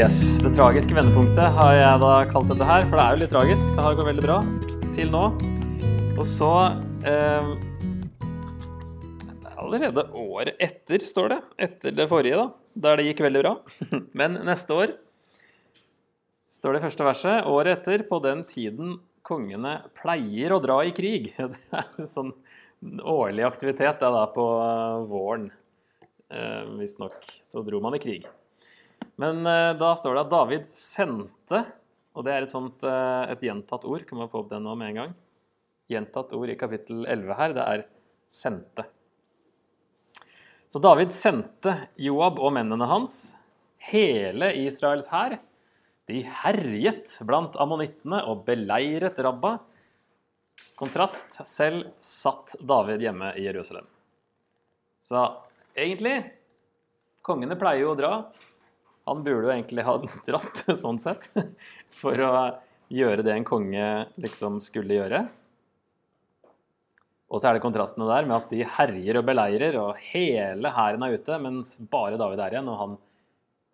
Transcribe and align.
Yes, 0.00 0.38
Det 0.40 0.54
tragiske 0.56 0.94
vendepunktet 0.96 1.50
har 1.52 1.74
jeg 1.76 2.00
da 2.00 2.10
kalt 2.30 2.48
dette 2.48 2.64
her, 2.64 2.86
for 2.88 2.96
det 2.96 3.02
er 3.02 3.10
jo 3.12 3.20
litt 3.20 3.32
tragisk. 3.34 3.74
Det 3.76 3.82
har 3.84 3.98
gått 3.98 4.06
veldig 4.08 4.22
bra 4.24 4.36
til 4.96 5.10
nå. 5.12 5.20
Og 6.14 6.22
så 6.24 6.48
eh, 7.04 7.50
Allerede 9.60 10.06
året 10.16 10.56
etter, 10.56 11.04
står 11.04 11.28
det. 11.34 11.38
Etter 11.68 11.98
det 11.98 12.08
forrige, 12.08 12.40
da. 12.40 12.48
Der 12.86 12.96
det 12.96 13.10
gikk 13.10 13.20
veldig 13.26 13.44
bra. 13.44 13.54
Men 14.22 14.40
neste 14.48 14.80
år 14.86 14.96
står 16.48 16.78
det 16.78 16.84
første 16.86 17.10
verset. 17.10 17.52
Året 17.52 17.82
etter, 17.82 18.08
på 18.08 18.24
den 18.24 18.46
tiden 18.48 18.96
kongene 19.20 19.82
pleier 20.00 20.56
å 20.56 20.62
dra 20.64 20.80
i 20.80 20.96
krig. 20.96 21.34
Det 21.36 21.60
er 21.76 21.92
en 22.00 22.08
sånn 22.16 22.32
årlig 23.04 23.44
aktivitet 23.44 24.00
det 24.00 24.08
er 24.08 24.16
da 24.16 24.26
på 24.32 24.50
våren, 25.12 25.50
eh, 26.32 26.62
visstnok. 26.80 27.20
Så 27.52 27.68
dro 27.68 27.84
man 27.84 28.00
i 28.00 28.00
krig. 28.00 28.24
Men 29.20 29.44
eh, 29.46 29.72
da 29.76 29.90
står 29.98 30.16
det 30.16 30.22
at 30.24 30.32
David 30.32 30.68
sendte, 30.76 31.64
og 32.16 32.24
det 32.24 32.32
er 32.32 32.46
et 32.46 32.52
sånt 32.52 32.84
eh, 32.88 33.32
et 33.32 33.42
gjentatt 33.44 33.84
ord. 33.84 34.06
Kan 34.08 34.22
man 34.22 34.30
få 34.32 34.44
opp 34.44 34.52
det 34.52 34.62
nå 34.64 34.76
med 34.80 34.92
en 34.92 35.00
gang? 35.02 35.12
Gjentatt 35.90 36.32
ord 36.38 36.52
i 36.52 36.56
kapittel 36.58 37.04
11 37.04 37.36
her, 37.36 37.54
det 37.56 37.66
er 37.66 37.84
sendte. 38.30 38.86
Så 40.70 40.78
David 40.80 41.12
sendte 41.12 41.74
Joab 41.98 42.38
og 42.38 42.54
mennene 42.54 42.86
hans, 42.88 43.34
hele 43.90 44.52
Israels 44.60 45.10
hær. 45.10 45.36
De 46.08 46.22
herjet 46.42 47.16
blant 47.26 47.58
ammonittene 47.60 48.22
og 48.30 48.44
beleiret 48.46 49.18
Rabba. 49.22 49.56
Kontrast 50.78 51.42
selv 51.46 51.90
satt 52.00 52.54
David 52.62 53.02
hjemme 53.04 53.34
i 53.36 53.44
Jerusalem. 53.44 53.88
Så 55.02 55.26
egentlig 55.74 56.22
Kongene 57.26 57.58
pleier 57.60 57.84
jo 57.84 57.92
å 57.92 57.98
dra. 57.98 58.12
Han 59.08 59.22
burde 59.24 59.48
jo 59.48 59.54
egentlig 59.54 59.84
ha 59.86 59.96
dratt, 60.28 60.64
sånn 60.76 61.00
sett, 61.00 61.30
for 61.94 62.24
å 62.24 62.32
gjøre 62.90 63.24
det 63.26 63.36
en 63.36 63.46
konge 63.46 63.86
liksom 64.20 64.58
skulle 64.64 64.98
gjøre. 64.98 65.24
Og 67.30 67.38
så 67.38 67.48
er 67.48 67.56
det 67.56 67.62
kontrastene 67.62 68.08
der 68.10 68.26
med 68.26 68.40
at 68.40 68.50
de 68.50 68.64
herjer 68.66 69.20
og 69.20 69.26
beleirer, 69.28 69.78
og 69.78 69.98
hele 70.10 70.72
hæren 70.74 71.06
er 71.06 71.14
ute, 71.14 71.38
mens 71.42 71.76
bare 71.92 72.18
David 72.18 72.42
er 72.42 72.56
igjen, 72.56 72.70
og 72.72 72.80
han, 72.80 72.96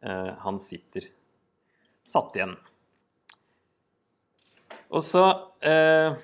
eh, 0.04 0.32
han 0.42 0.60
sitter 0.60 1.08
satt 2.06 2.36
igjen. 2.36 2.54
Og 4.94 5.02
så 5.02 5.24
eh, 5.66 6.14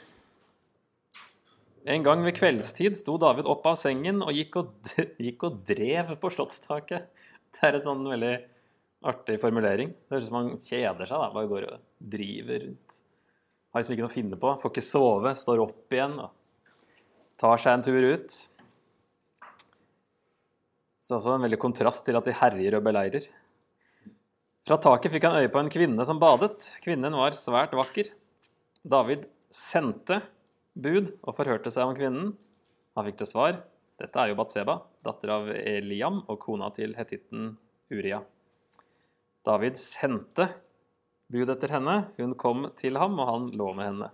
En 1.82 2.04
gang 2.06 2.20
ved 2.22 2.36
kveldstid 2.36 2.94
sto 2.94 3.16
David 3.18 3.48
opp 3.50 3.64
av 3.66 3.74
sengen 3.80 4.20
og 4.22 4.36
gikk 4.36 4.60
og, 4.60 4.92
gikk 5.26 5.48
og 5.48 5.64
drev 5.66 6.12
på 6.20 6.30
slottstaket. 6.36 7.08
Det 7.56 7.64
er 7.66 7.78
et 7.78 7.86
sånn 7.88 8.04
veldig 8.06 8.36
artig 9.08 9.38
formulering. 9.42 9.92
Det 9.92 10.14
høres 10.14 10.28
ut 10.28 10.30
som 10.30 10.38
han 10.38 10.52
kjeder 10.60 11.08
seg. 11.08 11.18
da, 11.18 11.30
Bare 11.34 11.50
går 11.50 11.66
og 11.68 11.82
driver 12.14 12.64
rundt. 12.66 12.96
Har 13.72 13.82
liksom 13.82 13.94
ikke 13.94 14.04
noe 14.04 14.12
å 14.12 14.14
finne 14.14 14.38
på. 14.40 14.54
Får 14.62 14.72
ikke 14.72 14.84
sove. 14.86 15.34
Står 15.38 15.62
opp 15.64 15.96
igjen 15.96 16.18
og 16.22 16.32
tar 17.40 17.62
seg 17.62 17.76
en 17.76 17.86
tur 17.86 18.08
ut. 18.12 18.38
Så 21.02 21.18
også 21.18 21.34
en 21.34 21.46
veldig 21.48 21.60
kontrast 21.62 22.04
til 22.06 22.18
at 22.18 22.28
de 22.28 22.36
herjer 22.38 22.78
og 22.78 22.86
beleirer. 22.86 23.26
Fra 24.62 24.78
taket 24.78 25.10
fikk 25.16 25.26
han 25.26 25.40
øye 25.40 25.50
på 25.50 25.58
en 25.58 25.72
kvinne 25.72 26.06
som 26.06 26.20
badet. 26.22 26.68
Kvinnen 26.84 27.18
var 27.18 27.34
svært 27.34 27.74
vakker. 27.74 28.12
David 28.86 29.26
sendte 29.52 30.20
bud 30.78 31.10
og 31.24 31.34
forhørte 31.34 31.72
seg 31.74 31.90
om 31.90 31.98
kvinnen. 31.98 32.32
Han 32.94 33.08
fikk 33.08 33.18
til 33.22 33.32
svar 33.32 33.58
dette 34.02 34.18
er 34.18 34.32
jo 34.32 34.38
Batseba, 34.38 34.80
datter 35.04 35.30
av 35.30 35.48
Eliam 35.54 36.22
og 36.26 36.38
kona 36.42 36.72
til 36.74 36.96
hetitten 36.98 37.52
Uria. 37.92 38.22
David 39.46 39.78
sendte 39.80 40.48
bud 41.32 41.50
etter 41.50 41.72
henne. 41.74 41.96
Hun 42.18 42.34
kom 42.38 42.66
til 42.78 42.98
ham, 43.00 43.18
og 43.18 43.30
han 43.30 43.50
lå 43.58 43.72
med 43.76 43.88
henne. 43.88 44.10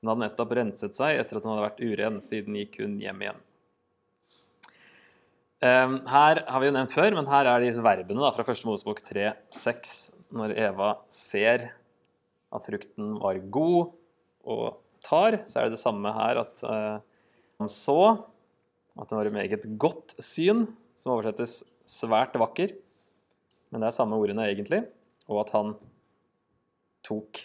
Hun 0.00 0.12
hadde 0.12 0.26
nettopp 0.26 0.54
renset 0.58 0.96
seg 0.98 1.20
etter 1.20 1.38
at 1.38 1.46
hun 1.46 1.54
hadde 1.54 1.66
vært 1.68 1.84
uren. 1.84 2.20
Siden 2.24 2.58
gikk 2.58 2.80
hun 2.82 2.98
hjem 3.02 3.24
igjen. 3.24 3.42
Ehm, 5.64 6.00
her 6.10 6.42
har 6.44 6.60
vi 6.60 6.68
jo 6.68 6.74
nevnt 6.76 6.92
før, 6.92 7.14
men 7.16 7.28
her 7.30 7.48
er 7.48 7.64
disse 7.64 7.84
verbene 7.84 8.20
da, 8.20 8.32
fra 8.36 8.44
1. 8.44 8.64
Mosebok 8.68 9.00
3,6. 9.06 9.96
Når 10.36 10.56
Eva 10.58 10.90
ser 11.12 11.70
at 12.52 12.64
frukten 12.66 13.14
var 13.22 13.38
god 13.54 13.94
og 14.46 14.80
tar, 15.06 15.40
så 15.46 15.60
er 15.60 15.68
det 15.68 15.76
det 15.76 15.82
samme 15.82 16.10
her 16.12 16.40
at 16.42 16.64
uh, 16.66 16.98
han 17.62 17.70
så 17.72 18.00
at 18.96 19.12
hun 19.12 19.20
var 19.20 19.28
i 19.28 19.34
meget 19.34 19.64
godt 19.80 20.16
syn, 20.24 20.66
som 20.96 21.14
oversettes 21.14 21.60
svært 21.88 22.36
vakker. 22.40 22.74
Men 23.76 23.84
det 23.84 23.90
er 23.90 23.96
samme 23.98 24.16
ordene 24.16 24.46
egentlig. 24.48 24.86
Og 25.28 25.42
at 25.42 25.50
han 25.52 25.74
tok. 27.04 27.42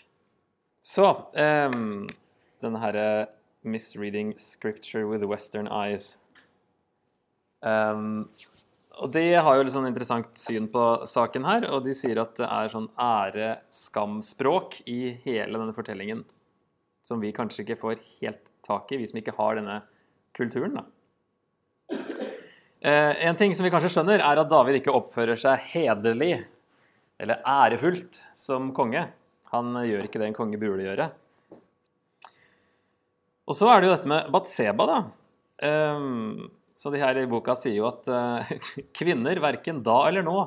Så 0.79 1.09
um, 1.35 2.05
denne 2.63 2.79
herre 2.79 3.27
'misreading 3.67 4.31
scripture 4.39 5.03
with 5.05 5.27
western 5.27 5.67
eyes' 5.67 6.21
um, 7.61 8.31
og 8.95 9.11
De 9.11 9.33
har 9.35 9.57
jo 9.57 9.63
litt 9.63 9.75
sånn 9.75 9.89
interessant 9.89 10.31
syn 10.39 10.69
på 10.71 10.85
saken 11.07 11.45
her, 11.47 11.67
og 11.67 11.83
de 11.83 11.93
sier 11.95 12.19
at 12.21 12.33
det 12.39 12.47
er 12.47 12.71
sånn 12.71 12.87
ære-skam-språk 12.95 14.81
i 14.87 15.17
hele 15.25 15.59
denne 15.59 15.75
fortellingen 15.75 16.23
som 17.03 17.19
vi 17.19 17.31
kanskje 17.35 17.65
ikke 17.65 17.79
får 17.81 18.01
helt 18.21 18.51
tak 18.63 18.91
i, 18.91 18.99
vi 19.01 19.07
som 19.09 19.19
ikke 19.19 19.35
har 19.35 19.59
denne 19.59 19.81
kulturen. 20.37 20.79
da. 20.79 20.85
Eh, 22.81 23.25
en 23.27 23.35
ting 23.35 23.53
som 23.55 23.63
vi 23.63 23.69
kanskje 23.69 23.91
skjønner, 23.93 24.23
er 24.25 24.39
at 24.41 24.49
David 24.49 24.79
ikke 24.79 24.93
oppfører 24.97 25.37
seg 25.37 25.67
hederlig 25.69 26.33
eller 27.21 27.43
ærefullt 27.45 28.23
som 28.33 28.71
konge. 28.73 29.03
Han 29.51 29.75
gjør 29.85 30.07
ikke 30.07 30.17
det 30.17 30.31
en 30.31 30.37
konge 30.37 30.57
burde 30.57 30.87
gjøre. 30.87 31.11
Og 33.45 33.57
så 33.57 33.67
er 33.69 33.81
det 33.81 33.89
jo 33.89 33.93
dette 33.93 34.09
med 34.09 34.31
Batseba, 34.33 34.87
da. 34.89 34.97
Um, 35.61 36.47
så 36.73 36.89
de 36.89 37.03
her 37.03 37.19
i 37.21 37.27
boka 37.29 37.53
sier 37.59 37.77
jo 37.83 37.85
at 37.91 38.09
uh, 38.09 38.49
kvinner, 38.97 39.37
verken 39.43 39.83
da 39.85 39.99
eller 40.07 40.25
nå, 40.25 40.39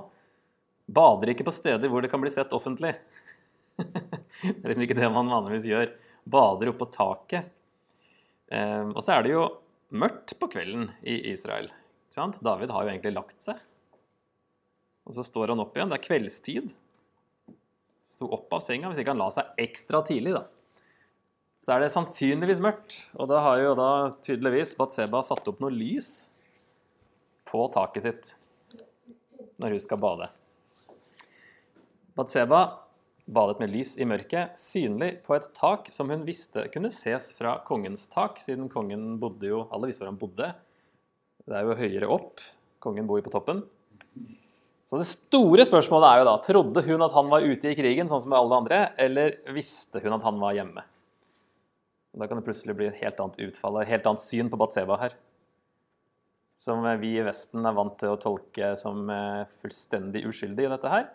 bader 0.91 1.31
ikke 1.31 1.47
på 1.47 1.55
steder 1.55 1.93
hvor 1.93 2.03
det 2.03 2.11
kan 2.11 2.23
bli 2.25 2.35
sett 2.35 2.57
offentlig. 2.57 2.97
det 3.79 4.57
er 4.57 4.67
liksom 4.73 4.89
ikke 4.89 4.99
det 4.99 5.13
man 5.13 5.31
vanligvis 5.31 5.71
gjør. 5.71 5.95
Bader 6.27 6.73
oppå 6.73 6.91
taket. 6.91 7.47
Og 8.55 9.01
så 9.03 9.15
er 9.15 9.25
det 9.25 9.33
jo 9.33 9.47
mørkt 9.97 10.37
på 10.41 10.49
kvelden 10.53 10.87
i 11.09 11.17
Israel. 11.33 11.71
David 12.15 12.71
har 12.71 12.85
jo 12.85 12.93
egentlig 12.93 13.15
lagt 13.15 13.41
seg. 13.43 13.59
Og 15.05 15.17
så 15.17 15.25
står 15.27 15.53
han 15.53 15.63
opp 15.65 15.77
igjen. 15.77 15.91
Det 15.91 15.99
er 15.99 16.05
kveldstid. 16.05 16.75
Sto 18.05 18.29
opp 18.37 18.53
av 18.55 18.63
senga, 18.65 18.91
hvis 18.91 19.01
ikke 19.03 19.15
han 19.15 19.23
la 19.23 19.31
seg 19.35 19.65
ekstra 19.65 20.03
tidlig, 20.07 20.37
da. 20.37 20.45
Så 21.65 21.75
er 21.75 21.83
det 21.83 21.93
sannsynligvis 21.95 22.61
mørkt. 22.65 23.01
Og 23.17 23.29
da 23.31 23.41
har 23.45 23.61
jo 23.63 23.75
da 23.79 23.91
tydeligvis 24.25 24.77
Batseba 24.79 25.23
satt 25.25 25.49
opp 25.49 25.63
noe 25.65 25.73
lys 25.73 26.13
på 27.49 27.67
taket 27.73 28.07
sitt 28.07 28.33
når 29.63 29.77
hun 29.77 29.83
skal 29.83 30.01
bade. 30.03 30.29
Batseba 32.15 32.63
badet 33.25 33.63
med 33.63 33.73
lys 33.73 33.95
i 33.97 34.05
mørket, 34.05 34.59
synlig 34.59 35.23
på 35.25 35.35
et 35.37 35.47
tak 35.57 35.89
som 35.95 36.11
hun 36.13 36.27
visste 36.29 36.67
kunne 36.75 36.93
ses 36.93 37.31
fra 37.37 37.57
kongens 37.65 38.05
tak, 38.13 38.37
siden 38.43 38.69
kongen 38.69 39.15
bodde 39.23 39.49
jo 39.49 39.63
Alle 39.73 39.89
visste 39.89 40.05
hvor 40.05 40.13
han 40.13 40.21
bodde. 40.21 40.51
Det 41.45 41.59
er 41.59 41.67
jo 41.67 41.77
høyere 41.77 42.09
opp. 42.09 42.41
Kongen 42.85 43.09
bor 43.09 43.21
jo 43.21 43.27
på 43.27 43.33
toppen. 43.35 43.61
Så 44.85 45.01
det 45.01 45.09
store 45.09 45.65
spørsmålet 45.65 46.09
er 46.09 46.21
jo 46.21 46.27
da 46.29 46.35
Trodde 46.45 46.83
hun 46.87 47.05
at 47.05 47.15
han 47.17 47.31
var 47.33 47.45
ute 47.45 47.71
i 47.71 47.77
krigen, 47.77 48.09
sånn 48.11 48.23
som 48.25 48.35
alle 48.37 48.59
andre, 48.63 48.81
eller 49.01 49.39
visste 49.57 50.03
hun 50.05 50.17
at 50.17 50.25
han 50.27 50.41
var 50.41 50.57
hjemme? 50.57 50.85
Da 52.15 52.29
kan 52.31 52.39
det 52.39 52.47
plutselig 52.47 52.77
bli 52.79 52.89
et 52.91 53.01
helt 53.01 53.21
annet 53.21 53.41
utfall, 53.49 53.81
et 53.81 53.91
helt 53.91 54.07
annet 54.07 54.23
syn 54.23 54.51
på 54.53 54.59
Batseba 54.61 54.99
her. 55.01 55.17
Som 56.55 56.85
vi 57.01 57.17
i 57.19 57.25
Vesten 57.27 57.67
er 57.67 57.75
vant 57.75 57.97
til 57.99 58.13
å 58.13 58.21
tolke 58.21 58.75
som 58.79 59.09
eh, 59.11 59.43
fullstendig 59.59 60.23
uskyldig 60.29 60.69
i 60.69 60.71
dette 60.77 60.93
her. 60.93 61.09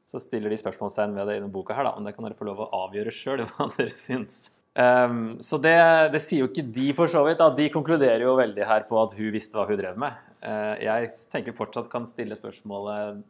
Så 0.00 0.22
stiller 0.22 0.48
de 0.48 0.56
spørsmålstegn 0.56 1.18
ved 1.18 1.28
det 1.28 1.34
i 1.36 1.42
denne 1.42 1.52
boka 1.52 1.76
her, 1.76 1.84
da. 1.84 1.92
Men 1.98 2.08
det 2.08 2.14
kan 2.16 2.24
dere 2.24 2.38
få 2.38 2.48
lov 2.48 2.62
å 2.64 2.70
avgjøre 2.86 3.12
sjøl 3.12 3.44
hva 3.50 3.68
dere 3.76 3.92
syns. 3.92 4.46
Um, 4.78 5.40
så 5.40 5.58
det, 5.58 5.74
det, 6.12 6.20
sier 6.22 6.44
jo 6.44 6.50
ikke 6.50 6.62
de, 6.62 6.90
for 6.94 7.10
så 7.10 7.24
vidt. 7.26 7.40
Da. 7.40 7.50
De 7.54 7.66
konkluderer 7.72 8.22
jo 8.22 8.36
veldig 8.38 8.66
her 8.68 8.84
på 8.86 9.00
at 9.00 9.16
hun 9.18 9.32
visste 9.34 9.58
hva 9.58 9.66
hun 9.68 9.80
drev 9.80 9.98
med. 9.98 10.14
Uh, 10.38 10.76
jeg 10.84 11.10
tenker 11.32 11.56
fortsatt 11.56 11.90
kan 11.90 12.06
stille 12.06 12.36
spørsmålet 12.38 13.24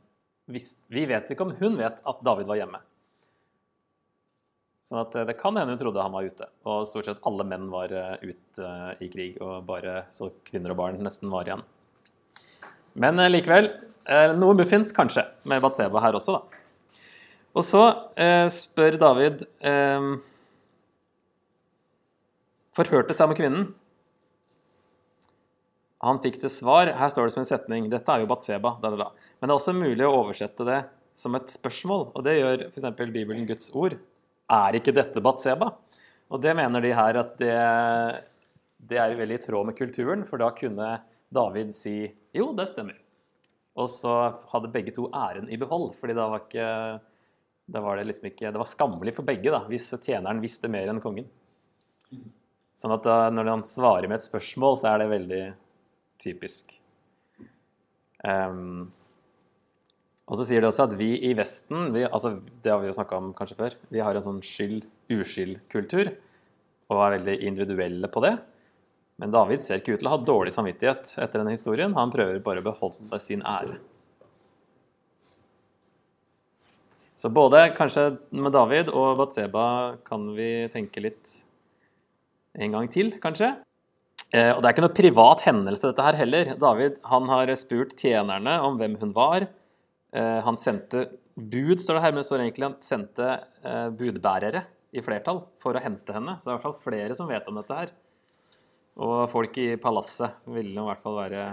hvis, 0.53 0.75
Vi 0.93 1.07
vet 1.09 1.31
ikke 1.33 1.47
om 1.47 1.55
hun 1.57 1.79
vet 1.81 2.03
at 2.05 2.21
David 2.25 2.51
var 2.51 2.61
hjemme. 2.61 2.83
Sånn 4.85 5.01
at 5.01 5.17
uh, 5.17 5.25
det 5.29 5.39
kan 5.41 5.57
hende 5.57 5.73
hun 5.73 5.81
trodde 5.81 6.05
han 6.05 6.13
var 6.19 6.29
ute. 6.29 6.51
Og 6.69 6.85
stort 6.91 7.09
sett 7.09 7.25
alle 7.29 7.49
menn 7.49 7.69
var 7.73 7.97
uh, 7.97 8.15
ute 8.21 8.71
i 9.01 9.09
krig, 9.13 9.41
og 9.41 9.65
bare 9.69 10.03
så 10.13 10.33
kvinner 10.49 10.77
og 10.77 10.83
barn 10.83 11.01
nesten 11.05 11.33
var 11.33 11.49
igjen. 11.49 11.65
Men 12.99 13.21
likevel, 13.31 13.69
noe 14.41 14.57
muffins 14.59 14.89
kanskje 14.97 15.23
med 15.47 15.61
Batseba 15.63 16.01
her 16.03 16.17
også, 16.19 16.35
da. 16.35 16.65
Og 17.55 17.63
så 17.63 17.83
spør 18.51 18.97
David 18.99 19.45
forhørte 22.79 23.17
seg 23.17 23.31
med 23.31 23.39
kvinnen. 23.41 23.69
Han 26.05 26.21
fikk 26.23 26.37
til 26.39 26.53
svar 26.53 26.93
Her 26.95 27.11
står 27.11 27.27
det 27.27 27.35
som 27.35 27.43
en 27.43 27.49
setning. 27.49 27.89
Dette 27.91 28.15
er 28.15 28.23
jo 28.23 28.31
Batseba. 28.31 28.77
Da, 28.83 28.93
da, 28.95 29.09
da. 29.09 29.29
Men 29.39 29.51
det 29.51 29.55
er 29.55 29.59
også 29.59 29.75
mulig 29.75 30.07
å 30.07 30.15
oversette 30.21 30.67
det 30.69 30.79
som 31.19 31.35
et 31.35 31.51
spørsmål. 31.51 32.13
Og 32.15 32.25
det 32.27 32.39
gjør 32.39 32.69
f.eks. 32.69 32.89
Bibelen 33.01 33.49
Guds 33.49 33.73
ord. 33.75 33.99
Er 34.49 34.79
ikke 34.79 34.95
dette 34.95 35.23
Batseba? 35.25 35.73
Og 36.29 36.43
det 36.45 36.55
mener 36.57 36.85
de 36.85 36.95
her 36.95 37.19
at 37.19 37.35
det, 37.41 37.57
det 38.79 39.01
er 39.01 39.17
veldig 39.19 39.39
i 39.39 39.43
tråd 39.43 39.69
med 39.69 39.79
kulturen, 39.79 40.25
for 40.29 40.41
da 40.41 40.53
kunne 40.57 40.95
David 41.35 41.73
si 41.77 42.01
jo, 42.37 42.53
det 42.57 42.69
stemmer. 42.71 42.97
Og 43.79 43.89
så 43.93 44.15
hadde 44.53 44.73
begge 44.75 44.95
to 44.95 45.07
æren 45.15 45.49
i 45.53 45.59
behold, 45.61 45.93
fordi 45.99 46.17
da 46.19 46.29
var, 46.33 46.45
ikke, 46.47 46.69
da 47.71 47.83
var 47.85 47.99
det 47.99 48.09
liksom 48.09 48.31
ikke 48.31 48.53
Det 48.53 48.61
var 48.61 48.69
skammelig 48.69 49.15
for 49.17 49.29
begge 49.29 49.53
da, 49.55 49.63
hvis 49.71 49.91
tjeneren 49.99 50.43
visste 50.43 50.71
mer 50.73 50.91
enn 50.91 51.03
kongen. 51.03 51.29
Sånn 52.79 52.95
at 52.95 53.07
da, 53.07 53.17
når 53.35 53.51
han 53.51 53.65
svarer 53.67 54.07
med 54.07 54.21
et 54.21 54.27
spørsmål, 54.29 54.79
så 54.79 54.93
er 54.93 55.03
det 55.03 55.11
veldig 55.11 55.43
typisk. 56.23 56.77
Um, 58.23 58.93
og 60.29 60.39
så 60.39 60.47
sier 60.47 60.63
de 60.63 60.69
også 60.69 60.87
at 60.87 60.95
vi 60.99 61.11
i 61.27 61.33
Vesten, 61.39 61.89
vi, 61.95 62.05
altså 62.05 62.37
det 62.63 62.71
har 62.71 62.83
vi 62.83 62.91
jo 62.91 62.95
snakka 62.95 63.19
om 63.19 63.33
kanskje 63.37 63.59
før, 63.59 63.77
vi 63.95 64.03
har 64.05 64.19
en 64.19 64.27
sånn 64.27 64.41
skyld-uskyld-kultur 64.45 66.13
og 66.89 67.03
er 67.03 67.17
veldig 67.17 67.37
individuelle 67.49 68.11
på 68.13 68.23
det. 68.25 68.37
Men 69.19 69.33
David 69.35 69.63
ser 69.65 69.81
ikke 69.81 69.97
ut 69.97 70.03
til 70.03 70.09
å 70.09 70.15
ha 70.15 70.21
dårlig 70.23 70.55
samvittighet 70.55 71.17
etter 71.19 71.41
denne 71.41 71.57
historien. 71.57 71.97
Han 71.99 72.13
prøver 72.13 72.39
bare 72.45 72.63
å 72.63 72.69
beholde 72.69 73.19
sin 73.23 73.43
ære. 73.43 73.81
Så 77.19 77.33
både 77.35 77.65
kanskje 77.75 78.13
med 78.31 78.55
David 78.55 78.93
og 78.95 79.17
Batseba 79.19 79.67
kan 80.07 80.29
vi 80.37 80.69
tenke 80.71 81.03
litt 81.03 81.33
en 82.59 82.75
gang 82.75 82.89
til, 82.91 83.13
kanskje. 83.23 83.53
Eh, 84.29 84.51
og 84.53 84.61
det 84.61 84.69
er 84.69 84.75
ikke 84.75 84.85
noe 84.85 84.97
privat 84.97 85.45
hendelse, 85.47 85.89
dette 85.89 86.05
her 86.05 86.19
heller. 86.19 86.51
David 86.61 86.99
han 87.09 87.31
har 87.31 87.53
spurt 87.57 87.95
tjenerne 87.97 88.59
om 88.65 88.77
hvem 88.81 88.99
hun 89.01 89.15
var. 89.17 89.47
Eh, 90.13 90.41
han 90.45 90.59
sendte 90.61 91.07
bud, 91.39 91.79
står 91.81 91.99
det 91.99 92.05
her, 92.05 92.13
men 92.13 92.21
det 92.23 92.29
står 92.29 92.45
egentlig 92.45 92.67
han 92.67 92.77
sendte 92.85 93.31
eh, 93.63 93.89
budbærere 93.95 94.67
i 94.93 95.05
flertall 95.05 95.45
for 95.63 95.77
å 95.77 95.85
hente 95.85 96.17
henne. 96.17 96.37
Så 96.37 96.49
det 96.49 96.51
er 96.51 96.55
i 96.55 96.59
hvert 96.59 96.69
fall 96.69 96.83
flere 96.83 97.17
som 97.17 97.31
vet 97.31 97.49
om 97.49 97.61
dette 97.61 97.81
her. 97.81 97.95
Og 98.99 99.17
folk 99.31 99.59
i 99.63 99.71
palasset 99.81 100.43
ville 100.51 100.75
i 100.75 100.87
hvert 100.89 101.03
fall 101.03 101.21
være 101.21 101.49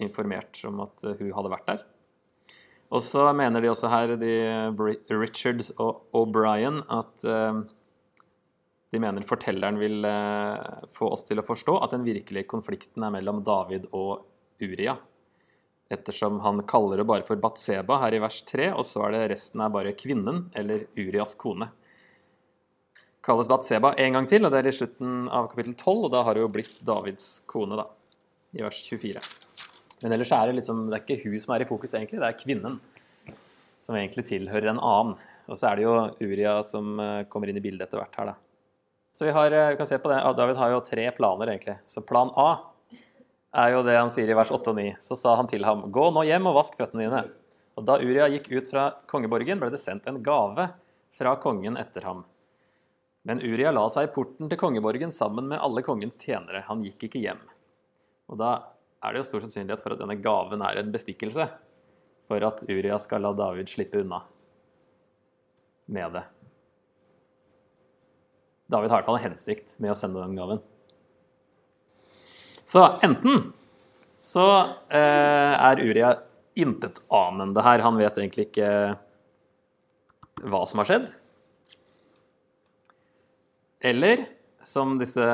informert 0.00 0.62
om 0.64 0.80
at 0.86 1.02
hun 1.18 1.34
hadde 1.36 1.50
vært 1.52 1.66
der. 1.68 1.82
Og 2.90 3.04
så 3.06 3.28
mener 3.36 3.62
de 3.62 3.68
også 3.70 3.90
her, 3.92 4.16
de 4.18 4.32
Richards 5.12 5.68
og 5.76 6.08
O'Brien, 6.16 6.80
at 6.90 7.22
de 8.90 8.98
mener 9.02 9.26
fortelleren 9.26 9.78
vil 9.78 10.02
få 10.90 11.12
oss 11.14 11.22
til 11.28 11.38
å 11.38 11.46
forstå 11.46 11.76
at 11.84 11.94
den 11.94 12.02
virkelige 12.06 12.48
konflikten 12.50 13.04
er 13.06 13.14
mellom 13.14 13.38
David 13.46 13.86
og 13.94 14.24
Uria 14.60 14.96
ettersom 15.90 16.38
han 16.40 16.62
kaller 16.62 17.00
det 17.00 17.04
bare 17.04 17.26
for 17.26 17.40
Batseba 17.42 17.98
her 18.04 18.14
i 18.14 18.22
vers 18.22 18.38
3, 18.46 18.70
og 18.78 18.86
så 18.86 19.08
er 19.08 19.16
det 19.16 19.28
resten 19.32 19.62
er 19.64 19.72
bare 19.74 19.96
kvinnen, 19.98 20.44
eller 20.54 20.86
Urias 20.94 21.34
kone. 21.38 21.66
Kalles 23.26 23.50
Batseba 23.50 23.92
en 23.98 24.14
gang 24.16 24.28
til, 24.30 24.46
og 24.46 24.54
det 24.54 24.60
er 24.62 24.70
i 24.70 24.76
slutten 24.76 25.26
av 25.26 25.50
kapittel 25.50 25.74
12, 25.74 26.04
og 26.06 26.12
da 26.14 26.22
har 26.24 26.38
det 26.38 26.44
jo 26.44 26.52
blitt 26.54 26.78
Davids 26.86 27.40
kone, 27.50 27.80
da, 27.80 27.88
i 28.54 28.62
vers 28.62 28.84
24. 28.86 29.24
Men 30.04 30.14
ellers 30.14 30.30
er 30.32 30.46
det 30.48 30.60
liksom, 30.60 30.86
det 30.88 31.00
er 31.00 31.04
ikke 31.04 31.26
hun 31.26 31.42
som 31.42 31.56
er 31.56 31.66
i 31.66 31.68
fokus, 31.68 31.96
egentlig, 31.98 32.22
det 32.22 32.30
er 32.30 32.38
kvinnen. 32.38 32.78
Som 33.82 33.98
egentlig 33.98 34.28
tilhører 34.30 34.70
en 34.70 34.80
annen. 34.84 35.18
Og 35.50 35.58
så 35.58 35.72
er 35.72 35.80
det 35.80 35.84
jo 35.88 35.94
Uria 36.22 36.54
som 36.64 37.00
eh, 37.00 37.26
kommer 37.32 37.50
inn 37.50 37.58
i 37.58 37.64
bildet 37.64 37.88
etter 37.88 37.98
hvert 37.98 38.16
her, 38.20 38.30
da. 38.30 38.49
Så 39.12 39.24
vi, 39.24 39.30
har, 39.30 39.52
eh, 39.52 39.68
vi 39.70 39.76
kan 39.76 39.86
se 39.86 39.98
på 39.98 40.08
det. 40.08 40.20
David 40.36 40.56
har 40.56 40.70
jo 40.70 40.80
tre 40.80 41.10
planer, 41.10 41.46
egentlig. 41.46 41.78
Så 41.86 42.02
plan 42.06 42.30
A 42.36 42.50
er 43.52 43.74
jo 43.74 43.82
det 43.82 43.96
han 43.98 44.10
sier 44.12 44.30
i 44.30 44.36
vers 44.38 44.52
8 44.54 44.70
og 44.70 44.76
9. 44.78 44.94
Så 45.02 45.18
sa 45.18 45.34
han 45.36 45.50
til 45.50 45.66
ham, 45.66 45.88
gå 45.90 46.10
nå 46.14 46.22
hjem 46.28 46.46
og 46.50 46.60
vask 46.60 46.78
føttene 46.78 47.06
dine. 47.08 47.24
Og 47.78 47.86
da 47.86 47.98
Uria 47.98 48.28
gikk 48.30 48.50
ut 48.52 48.70
fra 48.70 48.90
kongeborgen, 49.10 49.58
ble 49.58 49.70
det 49.72 49.80
sendt 49.82 50.06
en 50.10 50.22
gave 50.22 50.68
fra 51.16 51.34
kongen 51.42 51.78
etter 51.80 52.06
ham. 52.06 52.24
Men 53.26 53.42
Uria 53.42 53.72
la 53.74 53.84
seg 53.92 54.08
i 54.08 54.12
porten 54.14 54.48
til 54.48 54.60
kongeborgen 54.60 55.12
sammen 55.12 55.50
med 55.50 55.60
alle 55.60 55.82
kongens 55.84 56.16
tjenere. 56.20 56.64
Han 56.68 56.84
gikk 56.86 57.08
ikke 57.08 57.22
hjem. 57.22 57.42
Og 58.30 58.38
da 58.40 58.52
er 59.02 59.12
det 59.12 59.22
jo 59.22 59.28
stor 59.28 59.44
sannsynlighet 59.44 59.82
for 59.82 59.94
at 59.94 60.00
denne 60.00 60.18
gaven 60.22 60.62
er 60.64 60.80
en 60.80 60.92
bestikkelse. 60.94 61.48
For 62.30 62.46
at 62.46 62.62
Uria 62.70 62.98
skal 63.02 63.26
la 63.26 63.34
David 63.36 63.68
slippe 63.68 64.00
unna 64.04 64.22
med 65.90 66.14
det. 66.14 66.22
David 68.70 68.92
har 68.92 68.98
i 68.98 69.00
hvert 69.00 69.08
fall 69.08 69.18
en 69.18 69.28
hensikt 69.30 69.74
med 69.82 69.92
å 69.92 69.98
sende 69.98 70.22
den 70.22 70.36
gaven. 70.38 70.60
Så 72.70 72.84
enten 73.02 73.48
så 74.14 74.46
eh, 74.92 75.54
er 75.56 75.80
Uria 75.80 76.12
intetanende 76.60 77.64
her. 77.64 77.82
Han 77.82 77.98
vet 77.98 78.18
egentlig 78.20 78.50
ikke 78.50 78.70
hva 80.44 80.62
som 80.68 80.82
har 80.82 80.90
skjedd. 80.90 81.10
Eller, 83.80 84.26
som 84.62 84.98
disse 85.00 85.24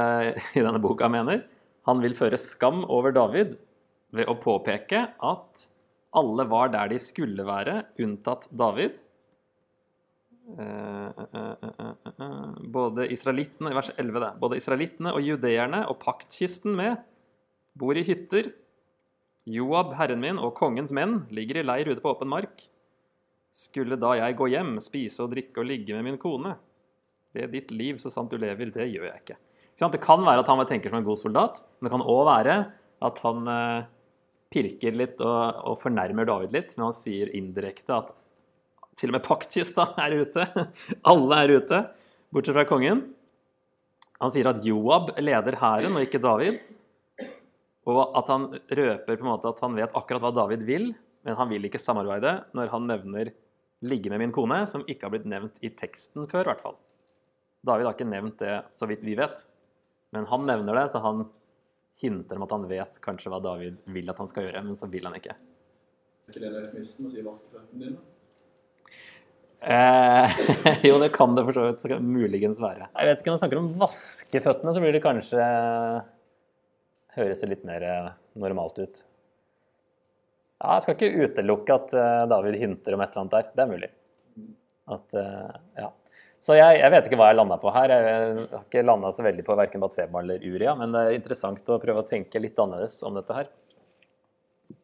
i 0.57 0.63
denne 0.63 0.81
boka 0.83 1.11
mener, 1.11 1.45
han 1.87 2.03
vil 2.03 2.17
føre 2.19 2.39
skam 2.41 2.85
over 2.87 3.15
David 3.15 3.57
ved 4.15 4.31
å 4.31 4.39
påpeke 4.39 5.03
at 5.19 5.67
alle 6.17 6.47
var 6.49 6.71
der 6.73 6.95
de 6.95 6.99
skulle 7.03 7.45
være, 7.47 7.83
unntatt 8.01 8.49
David. 8.55 8.97
Eh, 10.47 11.11
eh, 11.35 11.55
eh, 12.19 12.51
både 12.59 13.09
israelittene, 13.11 13.73
vers 13.75 13.91
11 13.97 14.21
det, 14.23 14.31
både 14.39 14.59
israelittene 14.61 15.11
og 15.17 15.25
judeerne 15.27 15.83
og 15.91 15.99
paktkisten 16.05 16.77
med 16.79 17.01
bor 17.75 17.99
i 17.99 18.05
hytter. 18.07 18.53
Joab, 19.47 19.97
herren 19.99 20.23
min, 20.23 20.39
og 20.39 20.55
kongens 20.59 20.95
menn 20.95 21.25
ligger 21.35 21.61
i 21.61 21.67
leir 21.67 21.91
ute 21.91 22.03
på 22.03 22.13
åpen 22.15 22.31
mark. 22.31 22.63
Skulle 23.55 23.99
da 23.99 24.15
jeg 24.21 24.37
gå 24.39 24.49
hjem, 24.53 24.77
spise 24.83 25.25
og 25.25 25.33
drikke 25.35 25.63
og 25.63 25.69
ligge 25.71 25.97
med 25.97 26.07
min 26.07 26.21
kone? 26.21 26.55
Ved 27.35 27.51
ditt 27.53 27.75
liv, 27.75 27.99
så 27.99 28.13
sant 28.13 28.31
du 28.31 28.39
lever, 28.39 28.71
det 28.71 28.87
gjør 28.87 29.09
jeg 29.11 29.23
ikke. 29.25 29.39
ikke 29.75 29.93
det 29.93 30.03
kan 30.05 30.23
være 30.25 30.45
at 30.45 30.51
han 30.51 30.63
tenker 30.69 30.93
som 30.93 31.01
en 31.01 31.09
god 31.09 31.21
soldat, 31.21 31.63
men 31.79 31.89
det 31.89 31.95
kan 31.95 32.07
òg 32.07 32.23
være 32.31 32.57
at 33.07 33.23
han 33.27 33.51
pirker 34.53 34.95
litt 34.97 35.21
og, 35.21 35.59
og, 35.67 35.75
fornærmer 35.81 36.29
David 36.29 36.55
litt, 36.55 36.77
men 36.77 36.89
han 36.89 36.97
sier 36.97 37.33
indirekte 37.37 37.99
at 37.99 38.15
til 38.97 39.13
og 39.13 39.19
med 39.19 39.25
paktkista 39.27 39.91
er 40.01 40.17
ute. 40.23 40.47
Alle 41.11 41.41
er 41.43 41.55
ute, 41.59 41.83
bortsett 42.33 42.57
fra 42.57 42.67
kongen. 42.69 43.03
Han 44.17 44.33
sier 44.33 44.49
at 44.49 44.63
Joab 44.65 45.13
leder 45.21 45.59
hæren, 45.61 45.97
og 45.99 46.07
ikke 46.07 46.23
David. 46.23 46.61
Og 47.87 48.01
at 48.19 48.31
han 48.33 48.49
røper 48.57 49.13
på 49.13 49.21
en 49.21 49.29
måte 49.29 49.51
at 49.53 49.61
han 49.63 49.77
vet 49.77 49.93
akkurat 49.95 50.25
hva 50.25 50.33
David 50.35 50.65
vil, 50.67 50.89
men 51.27 51.37
han 51.39 51.51
vil 51.51 51.69
ikke 51.69 51.83
samarbeide 51.83 52.39
når 52.57 52.73
han 52.73 52.89
nevner 52.89 53.33
'ligge 53.85 54.11
med 54.11 54.19
min 54.19 54.33
kone', 54.33 54.67
som 54.67 54.85
ikke 54.89 55.05
har 55.07 55.13
blitt 55.13 55.29
nevnt 55.29 55.59
i 55.61 55.69
teksten 55.69 56.27
før, 56.31 56.47
i 56.47 56.51
hvert 56.51 56.65
fall. 56.65 56.79
David 57.67 57.87
har 57.87 57.95
ikke 57.95 58.09
nevnt 58.09 58.39
det 58.41 58.55
så 58.73 58.89
vidt 58.89 59.05
vi 59.05 59.15
vet, 59.19 59.45
men 60.17 60.27
han 60.31 60.47
nevner 60.49 60.81
det, 60.81 60.87
så 60.91 61.03
han 61.05 61.27
hinter 62.01 62.37
om 62.37 62.47
at 62.47 62.55
han 62.57 62.67
vet 62.71 62.99
kanskje 63.05 63.31
hva 63.33 63.41
David 63.43 63.77
vil 63.93 64.11
at 64.11 64.19
han 64.19 64.29
skal 64.29 64.49
gjøre, 64.49 64.65
men 64.65 64.79
så 64.79 64.89
vil 64.89 65.05
han 65.05 65.17
ikke. 65.19 65.37
Er 65.37 66.33
ikke 66.33 66.43
det 66.43 66.53
eufemismen 66.63 67.11
å 67.11 67.13
si 67.13 67.23
'vaske 67.23 67.53
føttene 67.53 67.85
dine'? 67.85 68.16
Eh, 69.67 70.37
jo, 70.89 70.99
det 71.03 71.11
kan 71.17 71.35
det 71.35 71.47
for 71.49 71.57
så 71.57 71.67
vidt 71.67 72.03
muligens 72.05 72.61
være. 72.63 72.91
Jeg 72.93 73.11
vet 73.11 73.23
ikke, 73.23 73.31
Når 73.31 73.37
man 73.37 73.43
snakker 73.45 73.63
om 73.63 73.73
vaskeføttene, 73.81 74.75
så 74.75 74.85
blir 74.85 74.95
det 74.95 75.05
kanskje 75.05 75.49
høres 77.17 77.43
det 77.43 77.51
litt 77.51 77.67
mer 77.67 77.85
eh, 77.85 78.09
normalt 78.41 78.79
ut. 78.79 79.05
Ja, 80.57 80.77
jeg 80.77 80.85
skal 80.85 80.97
ikke 80.97 81.27
utelukke 81.27 81.77
at 81.77 81.95
eh, 81.97 82.25
David 82.31 82.59
hinter 82.61 82.97
om 82.97 83.05
et 83.05 83.13
eller 83.13 83.25
annet 83.25 83.37
der. 83.37 83.49
Det 83.53 83.65
er 83.65 83.73
mulig. 83.73 83.91
At, 84.97 85.17
eh, 85.21 85.57
ja. 85.83 85.91
Så 86.47 86.55
jeg, 86.55 86.79
jeg, 86.79 86.93
vet 86.93 87.09
ikke 87.09 87.19
hva 87.19 87.31
jeg 87.33 87.41
landa 87.41 87.59
på 87.61 87.73
her. 87.75 87.93
Jeg 87.93 88.49
har 88.53 88.63
ikke 88.63 88.85
landa 88.87 89.11
så 89.13 89.25
veldig 89.27 89.45
på 89.47 89.57
verken 89.59 89.83
Batseba 89.83 90.23
eller 90.23 90.45
Uria, 90.45 90.77
men 90.79 90.93
det 90.95 91.03
er 91.03 91.17
interessant 91.17 91.73
å 91.73 91.81
prøve 91.83 92.05
å 92.05 92.07
tenke 92.07 92.43
litt 92.43 92.61
annerledes 92.63 93.01
om 93.09 93.17
dette 93.19 93.35
her. 93.35 93.51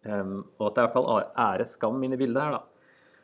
Um, 0.07 0.41
og 0.59 0.69
at 0.69 0.75
det 0.75 0.81
er 0.81 0.85
i 0.85 0.87
hvert 0.87 0.97
fall 0.97 1.25
ære 1.45 1.67
skam 1.67 2.03
inne 2.07 2.19
i 2.19 2.21
bildet 2.21 2.43
her, 2.43 2.57
da. 2.57 2.72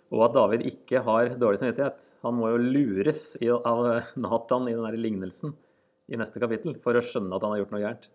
Og 0.08 0.24
at 0.24 0.36
David 0.36 0.64
ikke 0.70 1.02
har 1.04 1.34
dårlig 1.40 1.60
samvittighet. 1.60 2.04
Han 2.24 2.36
må 2.38 2.52
jo 2.52 2.60
lures 2.62 3.34
av 3.58 3.88
Nathan 4.16 4.70
i 4.70 4.76
den 4.76 5.02
lignelsen 5.02 5.52
i 6.08 6.16
neste 6.16 6.40
kapittel 6.40 6.78
for 6.80 6.96
å 6.96 7.04
skjønne 7.04 7.36
at 7.36 7.44
han 7.44 7.52
har 7.52 7.60
gjort 7.60 7.74
noe 7.74 7.82
gærent. 7.82 8.08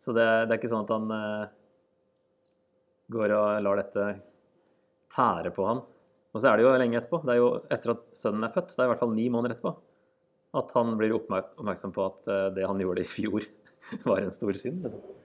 Så 0.00 0.14
det, 0.16 0.24
det, 0.24 0.54
er 0.54 0.56
ikke 0.56 0.70
sånn 0.72 0.86
at 0.86 0.94
han 0.94 1.12
uh, 1.12 1.50
går 3.12 3.34
og 3.36 3.66
lar 3.66 3.82
dette 3.82 4.06
tære 5.12 5.52
på 5.56 5.66
ham. 5.68 5.82
Og 6.32 6.40
så 6.40 6.50
er 6.50 6.56
det 6.56 6.66
jo 6.66 6.72
lenge 6.80 7.00
etterpå. 7.00 7.20
Det 7.26 7.34
er 7.34 7.40
jo 7.42 7.50
etter 7.72 7.92
at 7.92 8.06
sønnen 8.16 8.48
er 8.48 8.54
født, 8.54 8.72
det 8.72 8.80
er 8.80 8.88
i 8.88 8.92
hvert 8.94 9.04
fall 9.04 9.14
ni 9.16 9.28
måneder 9.32 9.56
etterpå, 9.56 9.74
at 10.60 10.74
han 10.76 10.96
blir 10.96 11.16
oppmerksom 11.18 11.92
på 11.96 12.08
at 12.08 12.30
uh, 12.32 12.48
det 12.56 12.64
han 12.64 12.80
gjorde 12.80 13.04
i 13.04 13.10
fjor, 13.10 13.44
var 14.08 14.24
en 14.24 14.34
stor 14.36 14.56
synd. 14.56 14.88
Liksom. 14.88 15.16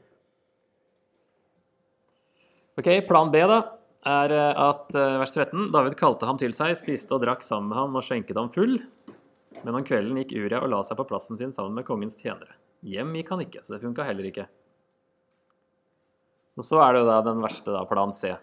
Ok, 2.82 2.90
Plan 3.08 3.32
B 3.32 3.40
da, 3.48 3.62
er 4.08 4.34
eh, 4.34 4.62
at 4.70 4.96
vers 4.96 5.36
13 5.36 5.70
David 5.74 5.98
kalte 6.00 6.30
ham 6.30 6.40
til 6.42 6.56
seg, 6.58 6.74
spiste 6.80 7.18
og 7.18 7.26
drakk 7.26 7.46
sammen 7.46 7.70
med 7.72 7.80
ham 7.80 7.98
og 8.00 8.06
skjenket 8.06 8.40
ham 8.40 8.50
full. 8.54 8.80
Men 9.62 9.78
om 9.78 9.86
kvelden 9.86 10.18
gikk 10.22 10.34
Uria 10.40 10.62
og 10.64 10.72
la 10.74 10.82
seg 10.86 10.98
på 10.98 11.06
plassen 11.10 11.38
sin 11.38 11.54
sammen 11.54 11.78
med 11.78 11.86
kongens 11.86 12.18
tjenere. 12.18 12.58
Hjem 12.82 13.14
gikk 13.20 13.30
han 13.34 13.44
ikke, 13.44 13.62
så 13.62 13.76
det 13.76 13.84
funka 13.84 14.06
heller 14.08 14.26
ikke. 14.32 14.48
Og 16.58 16.66
så 16.66 16.82
er 16.84 16.94
det 16.94 17.04
jo 17.04 17.10
da 17.10 17.20
den 17.26 17.44
verste, 17.44 17.74
da, 17.74 17.84
plan 17.90 18.14
C. 18.16 18.34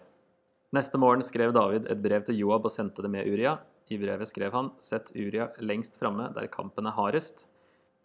Neste 0.75 1.01
morgen 1.01 1.23
skrev 1.25 1.53
David 1.53 1.89
et 1.89 2.01
brev 2.01 2.25
til 2.27 2.39
Joab 2.39 2.67
og 2.69 2.73
sendte 2.73 3.03
det 3.05 3.11
med 3.11 3.27
Uria. 3.27 3.57
I 3.89 3.97
brevet 3.97 4.29
skrev 4.29 4.53
han, 4.53 4.71
sett 4.81 5.11
Uria 5.15 5.49
lengst 5.65 5.97
framme, 5.99 6.29
der 6.35 6.49
kampen 6.51 6.87
er 6.87 6.95
hardest. 6.97 7.47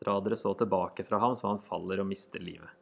Dra 0.02 0.16
dere 0.24 0.38
så 0.40 0.54
tilbake 0.58 1.04
fra 1.06 1.20
ham, 1.22 1.36
så 1.36 1.50
han 1.52 1.62
faller 1.62 2.02
og 2.02 2.08
mister 2.08 2.42
livet. 2.42 2.72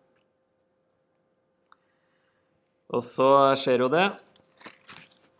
Og 2.92 3.02
så 3.04 3.28
skjer 3.58 3.84
jo 3.84 3.90
det. 3.92 4.06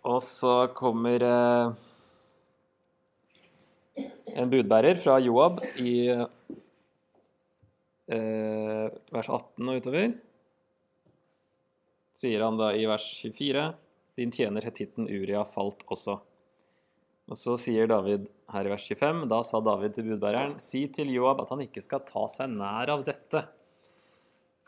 Og 0.03 0.19
så 0.25 0.67
kommer 0.75 1.23
eh, 1.23 1.71
en 4.35 4.51
budbærer 4.51 4.99
fra 4.99 5.19
Joab 5.23 5.61
i 5.79 6.11
eh, 6.11 6.27
vers 9.15 9.29
18 9.31 9.69
og 9.69 9.79
utover. 9.79 10.11
Sier 12.19 12.43
han 12.43 12.59
da 12.59 12.73
i 12.77 12.85
vers 12.91 13.07
24 13.23 13.73
Din 14.19 14.35
tjener 14.35 14.67
hetitten 14.67 15.07
Uria 15.09 15.45
falt 15.49 15.87
også. 15.89 16.19
Og 17.31 17.39
så 17.39 17.55
sier 17.57 17.87
David 17.89 18.27
her 18.53 18.67
i 18.67 18.73
vers 18.75 18.85
25 18.91 19.23
Da 19.31 19.39
sa 19.47 19.63
David 19.65 19.95
til 19.97 20.11
budbæreren 20.11 20.59
Si 20.61 20.83
til 20.93 21.09
Joab 21.15 21.41
at 21.45 21.55
han 21.55 21.63
ikke 21.65 21.81
skal 21.85 22.03
ta 22.09 22.27
seg 22.29 22.53
nær 22.53 22.93
av 22.93 23.07
dette. 23.07 23.47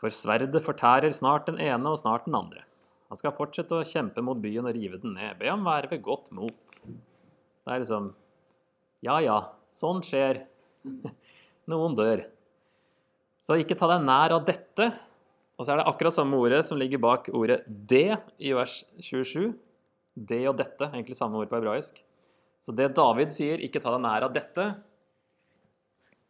For 0.01 0.09
sverdet 0.15 0.63
fortærer 0.63 1.13
snart 1.15 1.45
den 1.51 1.59
ene 1.61 1.91
og 1.91 1.99
snart 2.01 2.25
den 2.25 2.39
andre. 2.39 2.64
Han 3.09 3.19
skal 3.19 3.35
fortsette 3.37 3.77
å 3.77 3.85
kjempe 3.85 4.23
mot 4.25 4.39
byen 4.41 4.65
og 4.65 4.75
rive 4.75 4.99
den 5.01 5.13
ned. 5.17 5.37
Be 5.39 5.49
ham 5.51 5.65
være 5.65 5.91
ved 5.91 6.03
godt 6.05 6.31
mot. 6.35 6.77
Det 6.85 7.73
er 7.73 7.83
liksom 7.83 8.13
Ja 9.05 9.19
ja, 9.21 9.39
sånn 9.73 10.01
skjer. 10.05 10.41
Noen 11.71 11.97
dør. 11.97 12.23
Så 13.41 13.59
ikke 13.61 13.77
ta 13.77 13.89
deg 13.91 14.07
nær 14.07 14.33
av 14.39 14.47
dette. 14.47 14.89
Og 15.55 15.63
så 15.63 15.73
er 15.73 15.79
det 15.79 15.89
akkurat 15.91 16.15
samme 16.15 16.39
ordet 16.41 16.63
som 16.67 16.79
ligger 16.81 17.01
bak 17.03 17.29
ordet 17.31 17.61
det 17.65 18.17
i 18.41 18.55
vers 18.57 18.81
27. 18.97 19.53
Det 20.15 20.41
og 20.49 20.57
dette, 20.57 20.89
egentlig 20.89 21.17
samme 21.19 21.37
ord 21.39 21.51
på 21.51 21.59
hebraisk. 21.59 22.01
Så 22.63 22.73
det 22.73 22.89
David 22.97 23.33
sier, 23.35 23.61
ikke 23.61 23.79
ta 23.83 23.93
deg 23.93 24.01
nær 24.01 24.25
av 24.25 24.33
dette, 24.33 24.65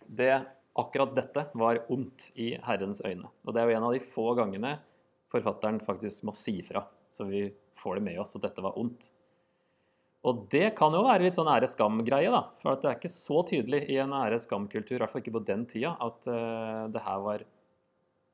det 0.06 0.34
akkurat 0.76 1.14
dette 1.16 1.46
var 1.56 1.80
ondt 1.94 2.28
i 2.36 2.52
Herrens 2.66 3.00
øyne. 3.06 3.30
Og 3.46 3.56
det 3.56 3.62
er 3.62 3.72
jo 3.72 3.78
en 3.78 3.88
av 3.88 3.96
de 3.96 4.02
få 4.04 4.34
gangene 4.38 4.76
forfatteren 5.32 5.82
faktisk 5.84 6.26
må 6.28 6.34
si 6.36 6.60
fra, 6.66 6.86
så 7.12 7.28
vi 7.30 7.48
får 7.80 8.00
det 8.00 8.06
med 8.08 8.20
oss 8.24 8.36
at 8.38 8.46
dette 8.48 8.64
var 8.64 8.78
ondt. 8.80 9.10
Og 10.26 10.46
det 10.50 10.72
kan 10.78 10.94
jo 10.96 11.04
være 11.06 11.28
litt 11.28 11.36
sånn 11.38 11.50
ære-skam-greie, 11.54 12.32
da. 12.34 12.42
For 12.62 12.80
det 12.82 12.90
er 12.90 12.98
ikke 12.98 13.14
så 13.14 13.44
tydelig 13.46 13.84
i 13.94 14.00
en 14.02 14.16
ære-skam-kultur, 14.18 14.98
i 14.98 15.04
hvert 15.04 15.14
fall 15.14 15.22
ikke 15.22 15.36
på 15.36 15.44
den 15.46 15.68
tida, 15.70 15.94
at, 16.02 16.26
uh, 16.26 16.86
det 16.90 17.04
var, 17.06 17.44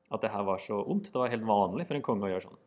at 0.08 0.24
det 0.24 0.30
her 0.32 0.46
var 0.48 0.62
så 0.62 0.78
ondt. 0.80 1.10
Det 1.12 1.20
var 1.20 1.32
helt 1.34 1.48
vanlig 1.48 1.88
for 1.88 1.98
en 1.98 2.06
konge 2.06 2.28
å 2.28 2.32
gjøre 2.32 2.46
sånn. 2.46 2.62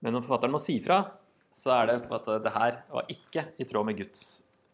Men 0.00 0.14
når 0.16 0.24
forfatteren 0.24 0.54
må 0.54 0.62
si 0.62 0.78
fra, 0.84 1.02
så 1.50 1.74
er 1.80 1.90
det 1.90 1.96
at 2.14 2.30
det 2.44 2.54
her 2.54 2.78
var 2.92 3.10
ikke 3.10 3.48
i 3.58 3.66
tråd 3.66 3.88
med 3.88 3.98
Guds 3.98 4.22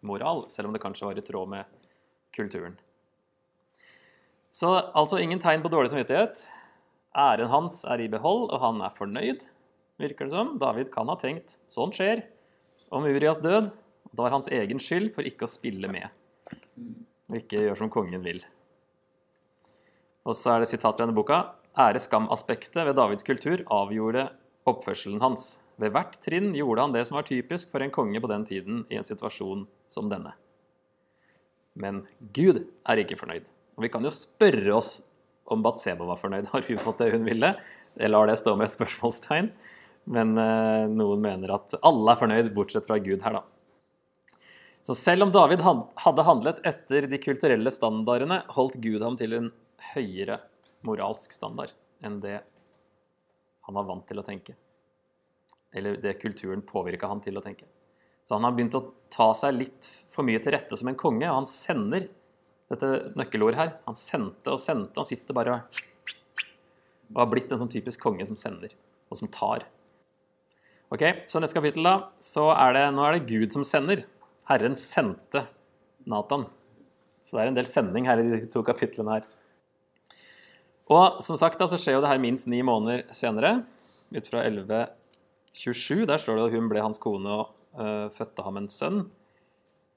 moral, 0.06 0.44
selv 0.52 0.68
om 0.68 0.76
det 0.76 0.82
kanskje 0.84 1.08
var 1.08 1.18
i 1.18 1.24
tråd 1.24 1.50
med 1.56 1.72
kulturen. 2.36 2.76
Så 4.52 4.70
altså 4.96 5.18
ingen 5.20 5.40
tegn 5.42 5.64
på 5.64 5.72
dårlig 5.72 5.90
samvittighet. 5.92 6.44
Æren 7.16 7.48
hans 7.48 7.80
er 7.88 8.02
i 8.04 8.10
behold, 8.12 8.50
og 8.52 8.60
han 8.60 8.82
er 8.84 8.96
fornøyd, 8.96 9.46
virker 10.00 10.28
det 10.28 10.34
som. 10.34 10.56
David 10.60 10.90
kan 10.92 11.08
ha 11.08 11.16
tenkt 11.20 11.56
sånn 11.72 11.94
skjer 11.96 12.26
om 12.92 13.06
Urias 13.08 13.40
død. 13.40 13.70
Det 14.12 14.20
var 14.20 14.34
hans 14.34 14.50
egen 14.52 14.80
skyld 14.80 15.14
for 15.14 15.26
ikke 15.28 15.48
å 15.48 15.50
spille 15.50 15.88
med, 15.92 16.12
og 17.28 17.38
ikke 17.40 17.64
gjøre 17.64 17.78
som 17.80 17.92
kongen 17.92 18.24
vil. 18.24 18.42
Og 20.26 20.36
så 20.36 20.56
er 20.56 20.62
det 20.62 20.70
sitat 20.70 20.96
fra 20.96 21.04
denne 21.04 21.16
boka. 21.16 21.40
Ære-skam-aspektet 21.76 22.82
ved 22.88 22.96
Davids 22.98 23.24
kultur 23.26 23.62
avgjorde 23.72 24.28
oppførselen 24.68 25.22
hans. 25.22 25.62
Ved 25.80 25.92
hvert 25.94 26.16
trinn 26.24 26.50
gjorde 26.56 26.86
han 26.86 26.94
det 26.94 27.04
som 27.08 27.18
var 27.18 27.28
typisk 27.28 27.70
for 27.72 27.84
en 27.84 27.92
konge 27.94 28.20
på 28.20 28.30
den 28.30 28.46
tiden 28.48 28.84
i 28.90 28.98
en 28.98 29.06
situasjon 29.06 29.66
som 29.88 30.08
denne. 30.10 30.32
Men 31.76 32.04
Gud 32.34 32.64
er 32.88 33.02
ikke 33.02 33.18
fornøyd. 33.20 33.52
Og 33.76 33.84
vi 33.84 33.92
kan 33.92 34.04
jo 34.04 34.12
spørre 34.14 34.72
oss 34.74 34.98
om 35.52 35.64
Batseba 35.64 36.06
var 36.08 36.20
fornøyd. 36.20 36.48
Har 36.52 36.64
hun 36.66 36.82
fått 36.82 37.02
det 37.02 37.12
hun 37.14 37.26
ville? 37.26 37.54
Jeg 37.96 38.12
lar 38.12 38.28
det 38.28 38.38
stå 38.40 38.56
med 38.56 38.68
et 38.68 38.76
spørsmålstegn. 38.76 39.50
Men 40.16 40.38
eh, 40.38 40.86
noen 40.92 41.22
mener 41.22 41.56
at 41.56 41.74
alle 41.82 42.12
er 42.12 42.20
fornøyd, 42.20 42.50
bortsett 42.54 42.86
fra 42.86 42.98
Gud 43.02 43.24
her, 43.26 43.40
da. 43.40 43.44
Så 44.86 44.94
selv 44.94 45.26
om 45.26 45.32
David 45.34 45.64
hadde 45.66 46.24
handlet 46.28 46.60
etter 46.68 47.08
de 47.10 47.18
kulturelle 47.18 47.72
standardene, 47.74 48.44
holdt 48.54 48.76
Gud 48.84 49.02
ham 49.02 49.16
til 49.18 49.34
en 49.34 49.48
høyere 49.94 50.38
moralsk 50.86 51.34
standard 51.34 51.72
enn 52.04 52.20
det 52.22 52.36
han 53.66 53.74
var 53.74 53.88
vant 53.88 54.06
til 54.06 54.22
å 54.22 54.24
tenke. 54.26 54.54
Eller 55.74 55.98
det 55.98 56.20
kulturen 56.20 56.62
påvirka 56.62 57.10
han 57.10 57.18
til 57.24 57.34
å 57.34 57.42
tenke. 57.42 57.66
Så 58.22 58.36
han 58.38 58.46
har 58.46 58.54
begynt 58.54 58.78
å 58.78 58.84
ta 59.10 59.32
seg 59.34 59.58
litt 59.58 59.90
for 60.12 60.26
mye 60.26 60.38
til 60.42 60.54
rette 60.54 60.78
som 60.78 60.88
en 60.90 60.98
konge, 60.98 61.26
og 61.26 61.40
han 61.40 61.50
sender 61.50 62.06
dette 62.72 62.90
nøkkelordet 63.18 63.60
her. 63.60 63.72
Han 63.86 63.98
sendte 63.98 64.54
og 64.54 64.62
sendte. 64.62 64.98
Han 64.98 65.08
sitter 65.08 65.36
bare 65.36 65.60
og 67.14 67.20
har 67.20 67.30
blitt 67.30 67.52
en 67.54 67.60
sånn 67.60 67.70
typisk 67.70 68.02
konge 68.02 68.26
som 68.26 68.38
sender, 68.38 68.72
og 69.10 69.18
som 69.20 69.30
tar. 69.30 69.66
Ok, 70.90 71.02
Så 71.26 71.40
neste 71.42 71.58
kapittel, 71.58 71.86
da, 71.86 72.10
så 72.22 72.48
er 72.54 72.74
det, 72.76 72.84
nå 72.94 73.04
er 73.06 73.16
det 73.16 73.28
Gud 73.30 73.54
som 73.54 73.64
sender. 73.66 74.04
Herren 74.46 74.76
sendte 74.78 75.46
Nathan. 76.06 76.46
Så 77.26 77.36
det 77.36 77.42
er 77.42 77.50
en 77.50 77.58
del 77.58 77.66
sending 77.66 78.06
her 78.06 78.22
i 78.22 78.26
de 78.30 78.38
to 78.50 78.62
kapitlene 78.66 79.16
her. 79.16 79.26
Og 80.94 81.18
som 81.26 81.38
sagt 81.38 81.58
da, 81.58 81.66
så 81.66 81.78
skjer 81.80 81.98
jo 81.98 82.04
det 82.04 82.12
her 82.12 82.22
minst 82.22 82.46
ni 82.46 82.60
måneder 82.62 83.02
senere, 83.14 83.64
ut 84.14 84.30
fra 84.30 84.44
1127. 84.46 86.06
Der 86.06 86.22
står 86.22 86.38
det 86.38 86.46
at 86.46 86.54
hun 86.54 86.70
ble 86.70 86.84
hans 86.84 87.02
kone 87.02 87.32
og 87.40 87.50
uh, 87.74 88.06
fødte 88.14 88.46
ham 88.46 88.60
en 88.60 88.70
sønn. 88.70 89.00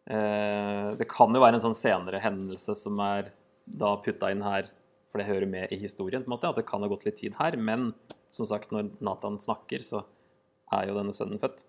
Uh, 0.09 0.95
det 0.97 1.05
kan 1.11 1.33
jo 1.35 1.41
være 1.43 1.59
en 1.59 1.65
sånn 1.67 1.77
senere 1.77 2.21
hendelse 2.23 2.73
som 2.77 2.97
er 3.05 3.31
da 3.69 3.93
putta 4.01 4.31
inn 4.33 4.41
her, 4.41 4.69
for 5.09 5.21
det 5.21 5.29
hører 5.29 5.49
med 5.49 5.73
i 5.73 5.79
historien, 5.81 6.23
på 6.23 6.31
en 6.31 6.35
måte, 6.35 6.49
at 6.49 6.57
det 6.57 6.67
kan 6.69 6.81
ha 6.85 6.89
gått 6.89 7.05
litt 7.05 7.19
tid 7.21 7.37
her. 7.39 7.57
Men 7.57 7.91
som 8.29 8.47
sagt, 8.49 8.73
når 8.73 8.91
Nathan 9.05 9.37
snakker, 9.41 9.85
så 9.85 10.03
er 10.73 10.89
jo 10.89 10.97
denne 10.97 11.13
sønnen 11.15 11.41
født. 11.41 11.65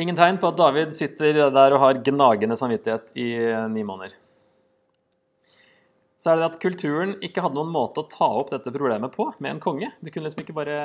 Ingen 0.00 0.16
tegn 0.16 0.40
på 0.40 0.48
at 0.48 0.56
David 0.56 0.94
sitter 0.96 1.46
der 1.52 1.76
og 1.76 1.82
har 1.82 2.00
gnagende 2.04 2.56
samvittighet 2.56 3.12
i 3.20 3.30
ni 3.72 3.84
måneder 3.84 4.16
så 6.20 6.34
er 6.34 6.36
det 6.36 6.50
at 6.50 6.60
kulturen 6.60 7.14
ikke 7.24 7.40
hadde 7.40 7.56
noen 7.56 7.72
måte 7.72 8.02
å 8.02 8.08
ta 8.12 8.26
opp 8.42 8.50
dette 8.52 8.72
problemet 8.74 9.14
på 9.14 9.30
med 9.38 9.54
en 9.54 9.62
konge. 9.62 9.88
Du 10.04 10.10
kunne 10.12 10.28
liksom 10.28 10.42
ikke 10.44 10.56
bare, 10.56 10.76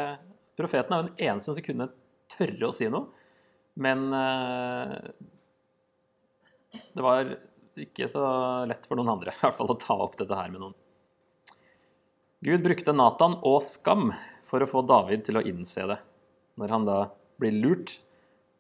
Profeten 0.56 0.96
er 0.96 1.02
jo 1.02 1.08
den 1.10 1.26
eneste 1.28 1.56
som 1.58 1.66
kunne 1.66 1.90
tørre 2.32 2.70
å 2.70 2.76
si 2.76 2.88
noe. 2.88 3.10
Men 3.76 4.08
eh, 4.16 4.96
det 6.96 7.04
var 7.04 7.36
ikke 7.76 8.08
så 8.08 8.24
lett 8.70 8.88
for 8.88 9.00
noen 9.00 9.14
andre 9.18 9.34
i 9.36 9.42
hvert 9.42 9.58
fall 9.58 9.74
å 9.74 9.80
ta 9.80 9.98
opp 10.06 10.18
dette 10.22 10.40
her 10.40 10.52
med 10.54 10.64
noen. 10.64 10.78
Gud 12.46 12.64
brukte 12.64 12.94
Nathan 12.94 13.40
og 13.48 13.62
skam 13.66 14.12
for 14.46 14.62
å 14.62 14.70
få 14.70 14.84
David 14.86 15.26
til 15.28 15.40
å 15.40 15.46
innse 15.46 15.88
det. 15.90 15.98
Når 16.60 16.72
han 16.72 16.86
da 16.88 17.00
blir 17.42 17.56
lurt 17.56 17.98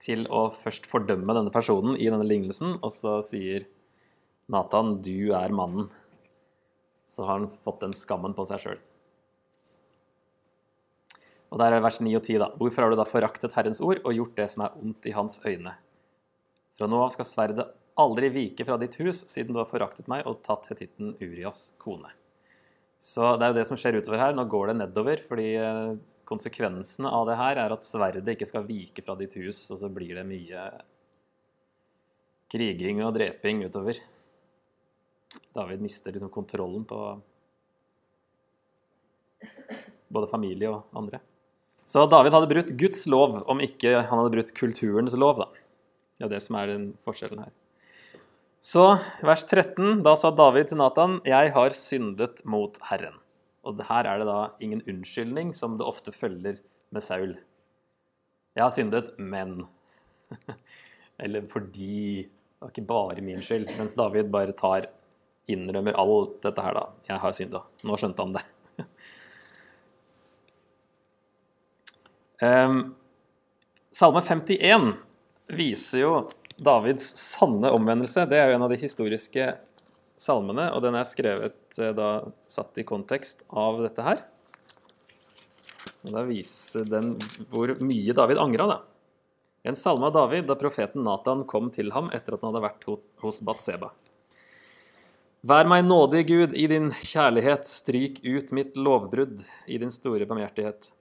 til 0.01 0.25
å 0.27 0.47
først 0.51 0.87
fordømme 0.89 1.35
denne 1.37 1.53
personen 1.53 1.95
i 1.95 2.09
denne 2.09 2.25
lignelsen, 2.27 2.79
og 2.81 2.91
så 2.91 3.19
sier 3.23 3.67
Nathan 4.51 4.99
'du 5.01 5.31
er 5.37 5.53
mannen' 5.55 5.91
så 7.05 7.25
har 7.25 7.39
han 7.39 7.49
fått 7.63 7.83
den 7.85 7.93
skammen 7.93 8.33
på 8.33 8.45
seg 8.49 8.61
sjøl. 8.63 8.79
Og 11.55 11.61
der 11.61 11.71
er 11.71 11.79
vers 11.79 12.01
9 12.03 12.11
og 12.19 12.25
10, 12.25 12.35
da. 12.41 12.49
Hvorfor 12.59 12.83
har 12.83 12.91
du 12.91 12.97
da 12.99 13.07
foraktet 13.07 13.53
Herrens 13.55 13.79
ord 13.79 14.01
og 14.03 14.11
gjort 14.11 14.35
det 14.35 14.49
som 14.51 14.65
er 14.65 14.73
ondt 14.75 15.07
i 15.07 15.13
hans 15.15 15.39
øyne? 15.47 15.71
Fra 16.75 16.89
nå 16.91 16.97
av 16.99 17.13
skal 17.13 17.27
sverdet 17.29 17.63
aldri 17.95 18.27
vike 18.33 18.65
fra 18.67 18.75
ditt 18.81 18.97
hus, 18.99 19.21
siden 19.31 19.55
du 19.55 19.61
har 19.61 19.69
foraktet 19.69 20.09
meg 20.11 20.25
og 20.27 20.41
tatt 20.43 20.67
hetitten 20.67 21.13
Urias 21.23 21.69
kone. 21.79 22.09
Så 22.99 23.37
det 23.39 23.45
er 23.45 23.53
jo 23.53 23.57
det 23.61 23.63
som 23.69 23.79
skjer 23.79 24.01
utover 24.01 24.19
her. 24.19 24.35
Nå 24.35 24.43
går 24.51 24.73
det 24.73 24.75
nedover, 24.81 25.21
fordi 25.29 25.45
eh, 25.55 26.17
konsekvensene 26.27 27.11
av 27.15 27.23
det 27.29 27.37
her 27.39 27.61
er 27.63 27.75
at 27.75 27.85
sverdet 27.87 28.33
ikke 28.33 28.47
skal 28.49 28.67
vike 28.67 29.03
fra 29.05 29.15
ditt 29.19 29.37
hus, 29.39 29.61
og 29.71 29.79
så 29.79 29.87
blir 29.93 30.11
det 30.19 30.25
mye 30.27 30.65
kriging 32.51 32.99
og 33.05 33.13
dreping 33.15 33.63
utover. 33.69 34.01
David 35.55 35.83
mister 35.87 36.11
liksom 36.11 36.33
kontrollen 36.35 36.83
på 36.87 36.99
både 40.15 40.29
familie 40.31 40.71
og 40.71 40.91
andre. 40.99 41.21
Så 41.85 42.07
David 42.09 42.33
hadde 42.33 42.49
brutt 42.49 42.71
Guds 42.79 43.03
lov 43.05 43.43
om 43.45 43.61
ikke 43.61 43.99
han 43.99 44.17
hadde 44.17 44.33
brutt 44.33 44.53
kulturens 44.57 45.13
lov. 45.21 45.37
da. 45.43 45.47
Det 46.17 46.25
er 46.25 46.31
det 46.33 46.41
som 46.41 46.57
er 46.57 46.71
den 46.71 46.85
forskjellen 47.05 47.43
her. 47.43 47.51
Så 48.65 48.85
vers 49.21 49.43
13, 49.45 50.01
da 50.01 50.15
sa 50.17 50.31
David 50.33 50.71
til 50.71 50.79
Nathan, 50.81 51.19
'Jeg 51.23 51.53
har 51.53 51.69
syndet 51.77 52.41
mot 52.45 52.79
Herren'. 52.89 53.21
Og 53.63 53.77
her 53.89 54.07
er 54.07 54.17
det 54.17 54.25
da 54.25 54.49
ingen 54.59 54.81
unnskyldning, 54.81 55.53
som 55.53 55.77
det 55.77 55.85
ofte 55.85 56.11
følger 56.11 56.57
med 56.91 57.03
Saul. 57.03 57.37
'Jeg 58.55 58.63
har 58.63 58.71
syndet, 58.71 59.13
men' 59.19 59.67
Eller 61.19 61.41
fordi 61.41 62.23
Det 62.55 62.61
var 62.61 62.69
ikke 62.69 62.87
bare 62.87 63.21
min 63.21 63.41
skyld. 63.41 63.77
Mens 63.77 63.95
David 63.95 64.31
bare 64.31 64.53
tar 64.53 64.87
innrømmer 65.47 65.93
alt 65.99 66.41
dette 66.41 66.61
her, 66.61 66.73
da. 66.73 66.85
Jeg 67.07 67.19
har 67.19 67.31
synda. 67.31 67.61
Nå 67.83 67.97
skjønte 67.99 68.23
han 68.23 68.33
det. 68.33 68.43
Salme 72.39 74.21
51 74.21 74.89
viser 75.55 76.01
jo 76.01 76.11
Davids 76.57 77.05
sanne 77.19 77.71
omvendelse. 77.75 78.25
Det 78.27 78.39
er 78.39 78.49
jo 78.49 78.57
en 78.57 78.65
av 78.65 78.71
de 78.71 78.79
historiske 78.79 79.53
salmene, 80.19 80.69
og 80.71 80.83
den 80.85 80.95
er 80.95 81.07
skrevet 81.07 81.79
eh, 81.79 81.91
da 81.95 82.09
satt 82.47 82.79
i 82.79 82.85
kontekst 82.87 83.43
av 83.51 83.81
dette 83.83 84.05
her. 84.05 84.23
Og 86.05 86.13
Da 86.15 86.23
viser 86.27 86.87
den 86.87 87.15
hvor 87.51 87.75
mye 87.83 88.15
David 88.15 88.39
angra, 88.41 88.67
da. 88.69 88.79
En 89.65 89.75
salme 89.75 90.07
av 90.07 90.13
David 90.13 90.45
da 90.47 90.57
profeten 90.59 91.03
Natan 91.03 91.43
kom 91.49 91.71
til 91.73 91.89
ham 91.95 92.11
etter 92.13 92.35
at 92.35 92.43
han 92.43 92.53
hadde 92.53 92.65
vært 92.67 92.85
hos 93.23 93.41
Batseba. 93.45 93.89
Vær 95.45 95.67
meg 95.69 95.83
nådig, 95.85 96.21
Gud, 96.29 96.53
i 96.57 96.65
din 96.69 96.91
kjærlighet, 96.93 97.67
stryk 97.69 98.21
ut 98.23 98.53
mitt 98.55 98.77
lovbrudd 98.77 99.43
i 99.69 99.77
din 99.81 99.93
store 99.93 100.25
barmhjertighet. 100.29 100.91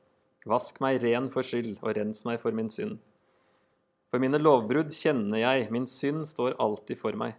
Vask 0.48 0.80
meg 0.84 1.00
ren 1.02 1.30
for 1.32 1.46
skyld, 1.46 1.78
og 1.80 1.94
rens 1.96 2.24
meg 2.28 2.40
for 2.42 2.56
min 2.56 2.68
synd. 2.72 2.98
For 4.12 4.22
mine 4.22 4.38
lovbrudd 4.38 4.92
kjenner 4.94 5.40
jeg, 5.40 5.70
min 5.74 5.88
synd 5.90 6.26
står 6.28 6.58
alltid 6.62 7.00
for 7.00 7.16
meg. 7.18 7.34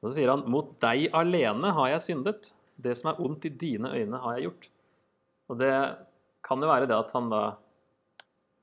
Og 0.00 0.08
så 0.10 0.18
sier 0.18 0.30
han, 0.30 0.44
mot 0.50 0.74
deg 0.84 1.08
alene 1.16 1.72
har 1.76 1.90
jeg 1.94 2.04
syndet. 2.06 2.54
Det 2.76 2.94
som 2.98 3.10
er 3.10 3.20
ondt 3.22 3.46
i 3.48 3.52
dine 3.52 3.90
øyne 3.94 4.20
har 4.22 4.36
jeg 4.36 4.48
gjort. 4.48 4.68
Og 5.50 5.58
det 5.60 5.74
kan 6.44 6.62
jo 6.62 6.70
være 6.70 6.88
det 6.90 6.96
at 6.96 7.12
han 7.16 7.30
da 7.32 7.44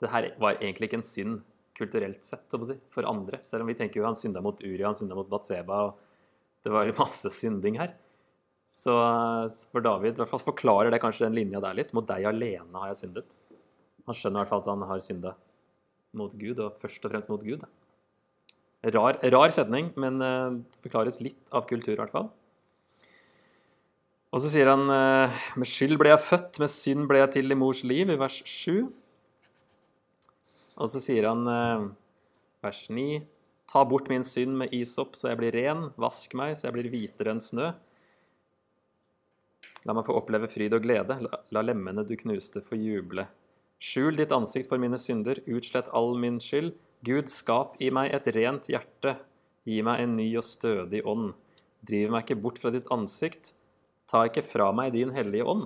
Det 0.02 0.10
her 0.10 0.32
var 0.42 0.58
egentlig 0.58 0.88
ikke 0.90 0.98
en 0.98 1.06
synd 1.06 1.42
kulturelt 1.78 2.24
sett, 2.26 2.50
for 2.90 3.06
andre. 3.06 3.38
Selv 3.46 3.62
om 3.62 3.70
vi 3.70 3.76
tenker 3.78 4.00
jo 4.00 4.06
han 4.08 4.18
synda 4.18 4.42
mot 4.42 4.58
Uri, 4.62 4.82
han 4.82 4.98
synda 4.98 5.14
mot 5.18 5.30
Batseba, 5.30 5.78
og 5.92 6.00
det 6.66 6.74
var 6.74 6.90
masse 6.98 7.30
synding 7.30 7.78
her. 7.78 7.94
Så 8.72 8.94
for 9.74 9.84
David 9.84 10.16
i 10.16 10.22
hvert 10.22 10.32
fall 10.32 10.44
forklarer 10.46 10.94
det 10.94 11.02
kanskje 11.04 11.26
den 11.28 11.36
linja 11.36 11.60
der 11.64 11.76
litt. 11.76 11.92
Mot 11.98 12.08
deg 12.08 12.30
alene 12.30 12.84
har 12.84 12.94
jeg 12.94 13.02
syndet. 13.04 13.36
Han 14.08 14.16
skjønner 14.16 14.40
i 14.40 14.42
hvert 14.42 14.52
fall 14.54 14.64
at 14.64 14.70
han 14.72 14.86
har 14.88 15.02
synda 15.04 15.34
mot 16.18 16.32
Gud, 16.36 16.60
og 16.60 16.78
først 16.80 17.04
og 17.06 17.14
fremst 17.14 17.32
mot 17.32 17.44
Gud. 17.44 17.66
Rar, 18.96 19.20
rar 19.32 19.54
setning, 19.54 19.92
men 20.00 20.24
eh, 20.26 20.56
forklares 20.84 21.20
litt 21.22 21.52
av 21.54 21.68
kultur 21.70 21.94
i 21.94 22.00
hvert 22.00 22.16
fall. 22.16 22.32
Og 24.32 24.40
så 24.42 24.50
sier 24.54 24.72
han 24.72 24.88
eh, 24.88 25.44
med 25.60 25.68
skyld 25.70 26.00
ble 26.00 26.14
jeg 26.14 26.24
født, 26.24 26.62
med 26.64 26.72
synd 26.72 27.06
ble 27.12 27.22
jeg 27.22 27.34
til 27.36 27.52
i 27.52 27.60
mors 27.60 27.84
liv, 27.88 28.10
i 28.10 28.20
vers 28.20 28.40
7. 28.48 28.88
Og 30.80 30.90
så 30.90 31.04
sier 31.04 31.28
han 31.30 31.44
eh, 31.52 31.86
vers 32.64 32.88
9 32.90 33.22
Ta 33.72 33.86
bort 33.88 34.10
min 34.12 34.26
synd 34.28 34.58
med 34.60 34.74
isopp, 34.76 35.14
så 35.16 35.30
jeg 35.30 35.38
blir 35.40 35.56
ren. 35.56 35.86
Vask 36.02 36.34
meg, 36.36 36.58
så 36.60 36.66
jeg 36.68 36.76
blir 36.76 36.90
hvitere 36.92 37.32
enn 37.32 37.40
snø. 37.40 37.70
La 39.88 39.96
meg 39.98 40.06
få 40.06 40.16
oppleve 40.20 40.50
fryd 40.52 40.76
og 40.78 40.84
glede. 40.86 41.18
La, 41.26 41.64
lemmene 41.66 42.06
du 42.06 42.14
knuste, 42.20 42.62
få 42.62 42.78
juble. 42.78 43.26
Skjul 43.82 44.20
ditt 44.20 44.34
ansikt 44.36 44.70
for 44.70 44.82
mine 44.82 45.00
synder, 45.02 45.42
utslett 45.50 45.90
all 45.98 46.14
min 46.22 46.38
skyld. 46.44 46.76
Gud, 47.02 47.32
skap 47.34 47.80
i 47.82 47.90
meg 47.94 48.14
et 48.14 48.30
rent 48.36 48.70
hjerte. 48.70 49.16
Gi 49.66 49.80
meg 49.86 50.04
en 50.04 50.14
ny 50.20 50.28
og 50.38 50.46
stødig 50.46 51.02
ånd. 51.10 51.32
Driv 51.82 52.14
meg 52.14 52.28
ikke 52.28 52.38
bort 52.44 52.62
fra 52.62 52.70
ditt 52.74 52.90
ansikt. 52.94 53.56
Ta 54.10 54.28
ikke 54.28 54.46
fra 54.46 54.70
meg 54.76 54.94
din 54.94 55.14
hellige 55.16 55.48
ånd. 55.50 55.66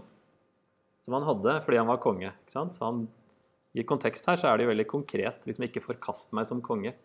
Som 1.02 1.18
han 1.18 1.28
hadde 1.28 1.58
fordi 1.66 1.82
han 1.82 1.92
var 1.92 2.00
konge. 2.04 2.32
ikke 2.32 2.56
sant? 2.56 2.78
Så 2.78 2.88
han, 2.88 3.04
I 3.76 3.84
kontekst 3.84 4.32
her 4.32 4.40
så 4.40 4.48
er 4.48 4.58
det 4.58 4.68
jo 4.68 4.72
veldig 4.72 4.88
konkret. 4.88 5.44
Liksom 5.44 5.68
ikke 5.68 5.84
forkast 5.84 6.32
meg 6.38 6.48
som 6.48 6.64
konge. 6.64 6.96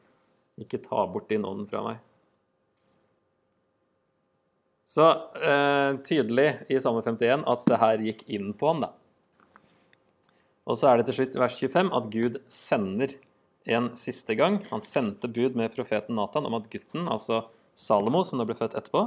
Ikke 0.62 0.78
ta 0.84 1.02
bort 1.10 1.26
din 1.32 1.46
ånd 1.48 1.66
fra 1.70 1.82
meg. 1.88 1.98
Så 4.90 5.06
eh, 5.38 5.92
tydelig 6.02 6.48
i 6.66 6.80
Salme 6.82 7.02
51 7.06 7.44
at 7.46 7.66
det 7.70 7.78
her 7.78 8.02
gikk 8.02 8.24
inn 8.26 8.50
på 8.58 8.72
han, 8.72 8.82
da. 8.82 8.90
Og 10.66 10.78
så 10.78 10.90
er 10.90 10.98
det 10.98 11.08
til 11.08 11.20
slutt 11.20 11.38
vers 11.38 11.58
25 11.62 11.92
at 11.94 12.08
Gud 12.10 12.38
sender 12.50 13.14
en 13.70 13.90
siste 13.98 14.34
gang. 14.38 14.58
Han 14.72 14.82
sendte 14.82 15.30
bud 15.30 15.54
med 15.58 15.74
profeten 15.76 16.18
Natan 16.18 16.46
om 16.48 16.58
at 16.58 16.66
gutten, 16.72 17.06
altså 17.06 17.44
Salomo, 17.78 18.24
som 18.26 18.42
da 18.42 18.46
ble 18.48 18.58
født 18.58 18.74
etterpå, 18.78 19.06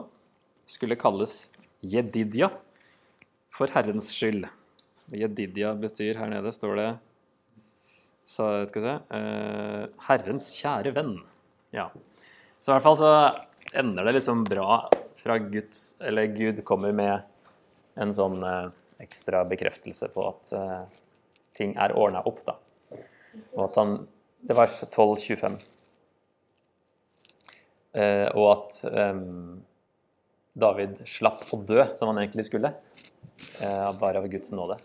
skulle 0.69 0.99
kalles 0.99 1.51
Jedidja 1.83 2.47
for 3.51 3.71
Herrens 3.75 4.07
skyld. 4.15 4.47
Jedidja 5.11 5.73
betyr 5.75 6.21
her 6.21 6.31
nede, 6.31 6.55
står 6.55 6.79
det 6.79 6.89
så, 8.23 8.63
skal 8.69 8.79
vi 8.79 8.87
se, 8.87 8.97
uh, 9.11 10.03
Herrens 10.07 10.53
kjære 10.55 10.93
venn. 10.95 11.17
Ja. 11.75 11.89
Så 12.63 12.71
i 12.71 12.77
hvert 12.77 12.85
fall 12.87 13.01
så 13.01 13.11
ender 13.75 14.07
det 14.07 14.15
liksom 14.21 14.45
bra 14.47 14.85
fra 15.15 15.37
Guds 15.37 16.01
Eller 16.01 16.31
Gud 16.33 16.63
kommer 16.65 16.91
med 16.95 17.21
en 17.99 18.13
sånn 18.15 18.39
eh, 18.43 18.69
ekstra 19.03 19.43
bekreftelse 19.45 20.09
på 20.13 20.25
at 20.29 20.53
eh, 20.57 20.79
ting 21.57 21.75
er 21.77 21.93
ordna 21.97 22.23
opp, 22.25 22.41
da. 22.47 22.57
Og 23.53 23.67
at 23.69 23.77
han 23.81 23.95
Det 24.43 24.55
var 24.57 24.67
12.25. 24.67 25.53
Eh, 27.93 28.27
og 28.35 28.47
at 28.49 28.79
eh, 28.89 29.21
David 30.53 30.97
slapp 31.07 31.45
å 31.53 31.61
dø, 31.63 31.85
som 31.95 32.11
han 32.11 32.19
egentlig 32.25 32.49
skulle. 32.49 32.73
Eh, 33.61 33.91
bare 34.01 34.19
av 34.19 34.27
Guds 34.27 34.51
nåde. 34.51 34.75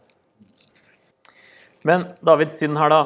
Men 1.89 2.09
Davids 2.25 2.59
synd 2.61 2.79
her, 2.79 2.93
da. 2.93 3.03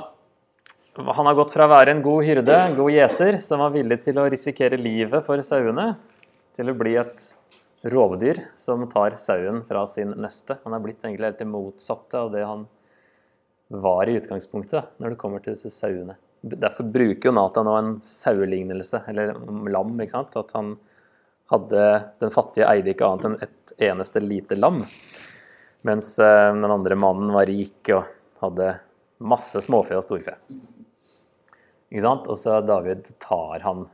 Han 0.92 1.26
har 1.26 1.36
gått 1.38 1.54
fra 1.54 1.64
å 1.64 1.72
være 1.72 1.94
en 1.94 2.02
god 2.04 2.24
hyrde, 2.26 2.56
en 2.66 2.76
god 2.76 2.92
gjeter, 2.92 3.38
som 3.40 3.62
var 3.64 3.72
villig 3.72 4.02
til 4.04 4.18
å 4.20 4.28
risikere 4.28 4.76
livet 4.76 5.24
for 5.24 5.40
sauene, 5.46 5.94
til 6.56 6.70
å 6.70 6.76
bli 6.76 6.96
et 7.00 7.24
rovdyr 7.82 8.38
som 8.60 8.84
tar 8.90 9.16
sauen 9.18 9.62
fra 9.68 9.86
sin 9.90 10.14
neste. 10.22 10.58
Han 10.64 10.76
er 10.76 10.82
blitt 10.84 11.02
egentlig 11.02 11.30
helt 11.30 11.40
det 11.42 11.48
motsatte 11.50 12.20
av 12.20 12.30
det 12.34 12.44
han 12.46 12.66
var 13.72 14.08
i 14.08 14.18
utgangspunktet, 14.20 14.98
når 15.00 15.14
det 15.14 15.20
kommer 15.20 15.42
til 15.42 15.56
disse 15.56 15.72
sauene. 15.72 16.18
Derfor 16.42 16.88
bruker 16.90 17.30
jo 17.30 17.34
Nathan 17.36 17.68
nå 17.68 17.74
en 17.78 17.92
sauelignelse, 18.04 19.04
eller 19.08 19.32
lam, 19.72 19.94
ikke 20.02 20.16
sant? 20.16 20.36
At 20.36 20.50
han 20.58 20.74
hadde 21.52 21.82
Den 22.20 22.32
fattige 22.32 22.68
eide 22.70 22.94
ikke 22.94 23.06
annet 23.06 23.26
enn 23.28 23.34
et 23.44 23.72
eneste 23.90 24.22
lite 24.22 24.56
lam. 24.56 24.78
Mens 25.84 26.14
eh, 26.22 26.48
den 26.54 26.70
andre 26.70 26.96
mannen 26.96 27.32
var 27.34 27.48
rik 27.50 27.90
og 27.92 28.06
hadde 28.40 28.68
masse 29.22 29.60
småfe 29.64 29.98
og 29.98 30.04
storfe. 30.06 30.36
Ikke 31.90 32.04
sant? 32.04 32.28
Og 32.30 32.38
så 32.40 32.60
David 32.64 33.10
tar 33.22 33.66
han 33.66 33.84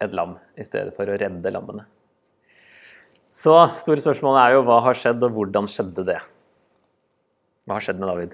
et 0.00 0.14
lam 0.16 0.36
i 0.56 0.64
stedet 0.66 0.94
for 0.96 1.08
å 1.08 1.16
redde 1.20 1.52
lammene. 1.52 1.86
Så 3.30 3.54
store 3.78 4.02
spørsmålet 4.02 4.42
er 4.42 4.56
jo 4.56 4.64
hva 4.66 4.80
har 4.86 4.96
skjedd, 4.98 5.22
og 5.22 5.36
hvordan 5.36 5.68
skjedde 5.70 6.06
det? 6.08 6.18
Hva 7.68 7.76
har 7.76 7.84
skjedd 7.84 8.00
med 8.00 8.10
David? 8.10 8.32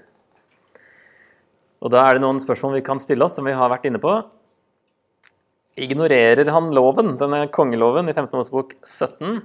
Og 1.85 1.93
da 1.93 2.01
er 2.07 2.17
det 2.17 2.23
noen 2.23 2.41
spørsmål 2.41 2.79
vi 2.79 2.87
kan 2.87 3.01
stille 3.01 3.27
oss, 3.27 3.35
som 3.37 3.45
vi 3.45 3.53
har 3.53 3.69
vært 3.69 3.85
inne 3.85 4.01
på. 4.01 4.15
Ignorerer 5.77 6.49
han 6.49 6.71
loven, 6.73 7.13
denne 7.21 7.43
kongeloven 7.53 8.09
i 8.09 8.15
15. 8.15 8.33
Mosebok 8.39 8.73
17? 8.81 9.43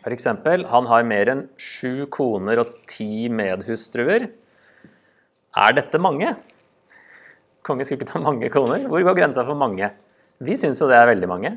For 0.00 0.16
eksempel, 0.16 0.64
han 0.66 0.88
har 0.90 1.06
mer 1.06 1.30
enn 1.30 1.44
sju 1.60 2.08
koner 2.10 2.64
og 2.64 2.72
ti 2.90 3.28
medhustruer. 3.30 4.26
Er 5.60 5.76
dette 5.76 6.00
mange? 6.02 6.34
Kongen 7.66 7.86
skulle 7.86 8.00
ikke 8.00 8.10
ta 8.10 8.22
mange 8.24 8.50
koner. 8.50 8.88
Hvor 8.90 9.06
går 9.06 9.18
grensa 9.20 9.44
for 9.46 9.58
mange? 9.60 9.92
Vi 10.40 10.56
syns 10.56 10.80
jo 10.80 10.88
det 10.88 10.96
er 10.96 11.10
veldig 11.10 11.28
mange. 11.28 11.52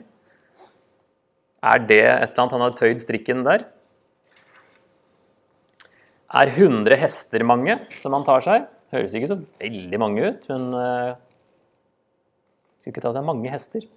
Er 1.64 1.80
det 1.88 2.02
et 2.04 2.34
eller 2.34 2.42
annet 2.44 2.56
han 2.58 2.66
har 2.66 2.76
tøyd 2.76 3.00
strikken 3.00 3.46
der? 3.48 3.64
Er 6.34 6.50
100 6.50 6.98
hester 7.00 7.46
mange 7.48 7.78
som 7.94 8.16
han 8.18 8.26
tar 8.28 8.44
seg? 8.44 8.66
Høres 8.94 9.16
ikke 9.16 9.30
så 9.32 9.40
veldig 9.62 10.00
mange 10.02 10.26
ut, 10.28 10.48
men 10.52 10.66
uh, 10.76 11.14
skulle 12.76 12.92
ikke 12.92 13.06
ta 13.06 13.14
seg 13.16 13.26
mange 13.26 13.54
hester. 13.54 13.88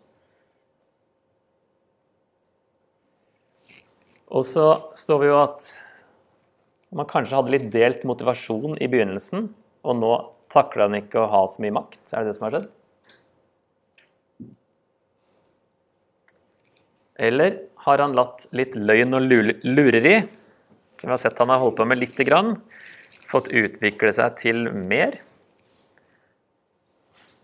Og 4.30 4.46
så 4.46 4.68
står 4.94 5.22
vi 5.22 5.30
jo 5.32 5.40
at 5.40 5.68
man 6.96 7.08
kanskje 7.10 7.40
hadde 7.40 7.54
litt 7.56 7.68
delt 7.74 8.06
motivasjon 8.06 8.78
i 8.78 8.88
begynnelsen, 8.90 9.50
og 9.86 9.98
nå 9.98 10.14
takler 10.52 10.86
han 10.86 10.98
ikke 11.02 11.24
å 11.24 11.30
ha 11.32 11.44
så 11.50 11.62
mye 11.64 11.74
makt. 11.74 12.02
Er 12.12 12.22
det 12.22 12.30
det 12.30 12.38
som 12.38 12.46
har 12.46 12.56
skjedd? 12.56 12.72
Eller 17.16 17.60
har 17.86 18.02
han 18.02 18.16
latt 18.16 18.44
litt 18.56 18.74
løgn 18.76 19.16
og 19.16 19.30
lureri, 19.64 20.16
som 21.00 21.08
vi 21.08 21.14
har 21.14 21.22
sett 21.22 21.38
han 21.40 21.52
har 21.52 21.62
holdt 21.62 21.78
på 21.78 21.86
med 21.88 22.00
lite 22.00 22.26
grann, 22.28 22.56
fått 23.30 23.48
utvikle 23.48 24.12
seg 24.16 24.36
til 24.40 24.68
mer? 24.74 25.18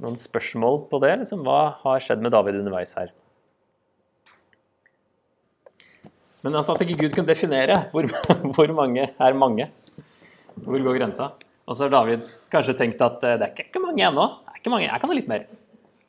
Noen 0.03 0.19
spørsmål 0.19 0.85
på 0.91 1.01
det? 1.05 1.15
Liksom, 1.23 1.45
hva 1.47 1.77
har 1.85 2.03
skjedd 2.03 2.25
med 2.25 2.35
David 2.35 2.59
underveis 2.61 2.95
her? 2.99 3.13
Men 6.43 6.59
altså 6.59 6.75
at 6.75 6.83
ikke 6.83 6.99
Gud 7.05 7.15
kunne 7.15 7.31
definere 7.31 7.77
hvor, 7.93 8.09
hvor 8.57 8.75
mange 8.75 9.07
er 9.07 9.39
mange. 9.39 9.69
Hvor 10.59 10.83
går 10.85 10.99
grensa? 10.99 11.31
Og 11.63 11.79
så 11.79 11.87
har 11.87 11.95
David 11.95 12.27
kanskje 12.53 12.75
tenkt 12.77 13.03
at 13.05 13.23
eh, 13.25 13.39
det 13.39 13.47
er 13.47 13.65
ikke 13.65 13.83
mange 13.83 14.03
ennå. 14.05 14.27
Det 14.43 14.57
er 14.57 14.63
ikke 14.65 14.73
mange, 14.75 14.89
Jeg 14.89 15.01
kan 15.01 15.13
ha 15.13 15.17
litt 15.17 15.31
mer. 15.31 15.47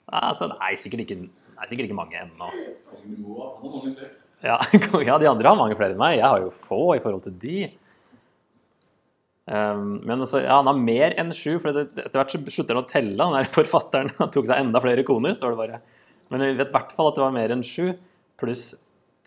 Altså, 0.10 0.50
nei, 0.52 0.74
sikkert 0.82 1.06
ikke, 1.06 1.20
nei, 1.54 1.70
sikkert 1.70 1.88
ikke 1.88 1.98
mange 1.98 2.20
ennå. 2.20 2.50
Han. 2.50 3.96
Ja, 4.44 4.58
ja, 5.10 5.18
de 5.22 5.30
andre 5.32 5.50
har 5.50 5.60
mange 5.60 5.78
flere 5.80 5.96
enn 5.96 6.02
meg. 6.02 6.18
Jeg 6.20 6.28
har 6.28 6.44
jo 6.44 6.52
få 6.54 6.84
i 6.98 7.02
forhold 7.04 7.26
til 7.28 7.36
de. 7.42 7.58
Um, 9.44 9.98
men 10.08 10.22
altså, 10.22 10.40
ja, 10.40 10.56
han 10.62 10.70
har 10.70 10.80
mer 10.80 11.16
enn 11.20 11.34
sju, 11.36 11.58
for 11.60 11.76
etter 11.84 12.16
hvert 12.16 12.32
så 12.32 12.40
slutter 12.48 12.78
han 12.78 12.86
å 12.86 12.90
telle. 12.90 13.20
Han 13.20 13.38
er 13.40 13.52
forfatteren 13.60 14.14
han 14.20 14.32
tok 14.34 14.48
seg 14.50 14.64
enda 14.64 14.82
flere 14.84 15.06
koner, 15.08 15.36
står 15.38 15.56
det 15.56 15.62
bare. 15.64 15.82
Men 16.32 16.46
vi 16.46 16.56
vet 16.62 16.72
i 16.72 16.78
hvert 16.78 16.96
fall 16.96 17.12
at 17.12 17.20
det 17.20 17.26
var 17.26 17.36
mer 17.36 17.54
enn 17.54 17.66
sju, 17.68 17.92
pluss 18.40 18.72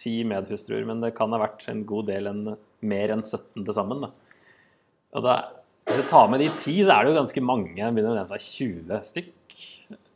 ti 0.00 0.18
medhustruer. 0.28 0.86
Men 0.88 1.04
det 1.04 1.14
kan 1.16 1.32
ha 1.34 1.40
vært 1.42 1.68
en 1.72 1.84
god 1.88 2.10
del 2.10 2.30
enn, 2.32 2.42
mer 2.86 3.12
enn 3.14 3.24
17 3.24 3.62
til 3.62 3.72
sammen. 3.76 4.04
Da. 4.06 4.12
Og 5.16 5.24
da, 5.24 5.36
hvis 5.86 6.02
du 6.02 6.10
tar 6.10 6.28
med 6.32 6.42
de 6.42 6.50
ti, 6.58 6.78
så 6.82 6.96
er 6.96 7.04
det 7.04 7.12
jo 7.12 7.20
ganske 7.20 7.44
mange. 7.44 7.76
Det 7.76 7.92
begynner 7.94 8.12
å 8.14 8.18
nevne 8.18 8.36
seg 8.36 8.46
20 8.46 9.04
stykk. 9.12 9.58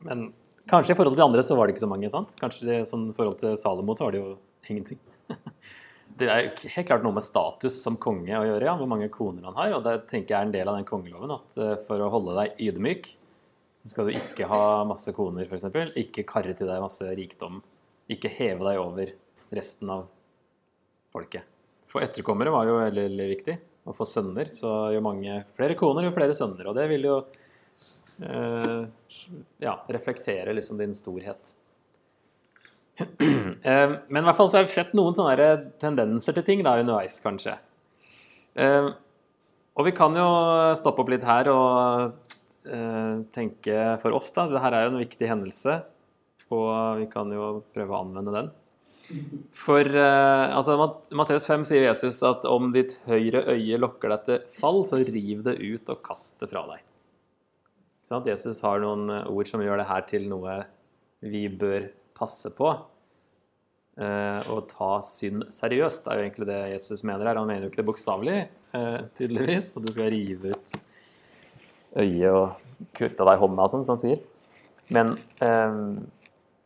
Men 0.09 0.31
kanskje 0.71 0.95
i 0.95 0.99
forhold 0.99 1.17
til 1.17 1.21
de 1.21 1.27
andre 1.27 1.45
så 1.47 1.57
var 1.59 1.67
det 1.67 1.75
ikke 1.75 1.85
så 1.85 1.91
mange. 1.91 2.11
sant? 2.13 2.33
Kanskje 2.41 2.81
i 2.81 2.81
sånn, 2.89 3.11
forhold 3.17 3.39
til 3.43 3.57
Salomo 3.61 3.97
så 3.99 4.07
var 4.07 4.17
det 4.17 4.23
jo 4.23 4.35
ingenting. 4.71 5.01
det 6.21 6.29
er 6.31 6.45
jo 6.45 6.71
helt 6.77 6.89
klart 6.89 7.05
noe 7.07 7.17
med 7.17 7.27
status 7.27 7.81
som 7.85 7.99
konge 8.01 8.35
å 8.37 8.47
gjøre, 8.47 8.69
ja, 8.69 8.77
hvor 8.79 8.91
mange 8.91 9.11
koner 9.13 9.49
han 9.51 9.59
har. 9.59 9.75
Og 9.79 9.85
det 9.87 9.97
tenker 10.11 10.35
jeg 10.35 10.39
er 10.39 10.49
en 10.49 10.55
del 10.55 10.71
av 10.71 10.79
den 10.79 10.89
kongeloven 10.89 11.35
at 11.37 11.59
uh, 11.61 11.75
for 11.87 12.03
å 12.03 12.11
holde 12.13 12.37
deg 12.39 12.63
ydmyk, 12.69 13.11
så 13.81 13.95
skal 13.95 14.11
du 14.11 14.17
ikke 14.17 14.49
ha 14.51 14.63
masse 14.89 15.13
koner, 15.17 15.49
f.eks. 15.49 15.71
Ikke 16.01 16.27
karre 16.29 16.53
til 16.57 16.69
deg 16.69 16.83
masse 16.85 17.07
rikdom. 17.17 17.63
Ikke 18.13 18.33
heve 18.33 18.67
deg 18.67 18.81
over 18.83 19.13
resten 19.55 19.93
av 19.95 20.09
folket. 21.11 21.47
For 21.91 22.05
etterkommere 22.05 22.53
var 22.55 22.69
jo 22.69 22.79
veldig, 22.79 23.07
veldig 23.09 23.29
viktig. 23.33 23.57
Å 23.89 23.95
få 23.97 24.05
sønner. 24.07 24.51
Så 24.55 24.69
jo 24.95 25.01
mange 25.03 25.41
flere 25.57 25.75
koner, 25.79 26.07
jo 26.07 26.15
flere 26.15 26.37
sønner. 26.37 26.69
Og 26.71 26.77
det 26.77 26.85
vil 26.93 27.09
jo 27.09 27.17
ja, 28.21 29.75
reflektere 29.89 30.53
liksom 30.53 30.79
din 30.79 30.95
storhet. 30.95 31.55
Eh, 33.63 33.91
men 34.09 34.23
i 34.23 34.27
hvert 34.27 34.37
fall 34.37 34.49
så 34.51 34.59
har 34.59 34.67
vi 34.67 34.73
sett 34.73 34.95
noen 34.97 35.17
sånne 35.17 35.49
tendenser 35.81 36.37
til 36.37 36.47
ting 36.47 36.63
da 36.65 36.79
underveis, 36.81 37.19
kanskje. 37.25 37.55
Eh, 38.57 38.89
og 39.77 39.87
vi 39.87 39.93
kan 39.97 40.17
jo 40.17 40.29
stoppe 40.79 41.05
opp 41.05 41.13
litt 41.13 41.27
her 41.29 41.51
og 41.53 42.15
eh, 42.65 43.21
tenke 43.35 43.83
for 44.03 44.17
oss, 44.17 44.31
da. 44.37 44.47
Dette 44.51 44.73
er 44.73 44.87
jo 44.87 44.95
en 44.95 45.03
viktig 45.03 45.29
hendelse, 45.29 45.77
og 46.57 46.73
vi 47.03 47.07
kan 47.13 47.33
jo 47.35 47.53
prøve 47.75 47.95
å 47.95 48.01
anvende 48.01 48.37
den. 48.37 48.51
For 49.57 49.83
altså, 49.91 50.77
Matteus 51.19 51.49
5 51.51 51.65
sier 51.67 51.89
Jesus 51.89 52.21
at 52.27 52.45
om 52.47 52.71
ditt 52.75 52.95
høyre 53.11 53.43
øye 53.51 53.81
lokker 53.81 54.15
deg 54.15 54.29
til 54.29 54.45
fall, 54.61 54.85
så 54.87 55.01
riv 55.03 55.43
det 55.49 55.59
ut 55.59 55.91
og 55.91 56.05
kast 56.07 56.39
det 56.41 56.49
fra 56.53 56.63
deg. 56.71 56.85
Sånn 58.11 58.27
Jesus 58.27 58.59
har 58.67 58.81
noen 58.83 59.07
ord 59.31 59.47
som 59.47 59.61
gjør 59.63 59.79
det 59.79 59.87
her 59.87 60.01
til 60.09 60.25
noe 60.27 60.57
vi 61.23 61.45
bør 61.47 61.85
passe 62.19 62.51
på. 62.57 62.73
Eh, 64.03 64.49
og 64.51 64.65
ta 64.73 64.97
synd 65.07 65.45
seriøst, 65.55 66.09
er 66.09 66.19
jo 66.19 66.25
egentlig 66.25 66.49
det 66.49 66.59
Jesus 66.73 67.05
mener 67.07 67.31
her. 67.31 67.39
Han 67.39 67.47
mener 67.47 67.69
jo 67.69 67.71
ikke 67.71 67.85
det 67.85 67.87
bokstavelig, 67.87 68.41
eh, 68.75 68.99
tydeligvis. 69.15 69.77
At 69.79 69.87
du 69.87 69.93
skal 69.95 70.11
rive 70.11 70.57
ut 70.57 70.75
øyet 72.03 72.35
og 72.35 72.91
kutte 72.99 73.23
av 73.23 73.31
deg 73.31 73.45
hånda, 73.45 73.71
sånn 73.71 73.87
som 73.87 73.95
han 73.95 74.03
sier. 74.03 74.27
Men 74.91 75.15
eh, 75.47 75.79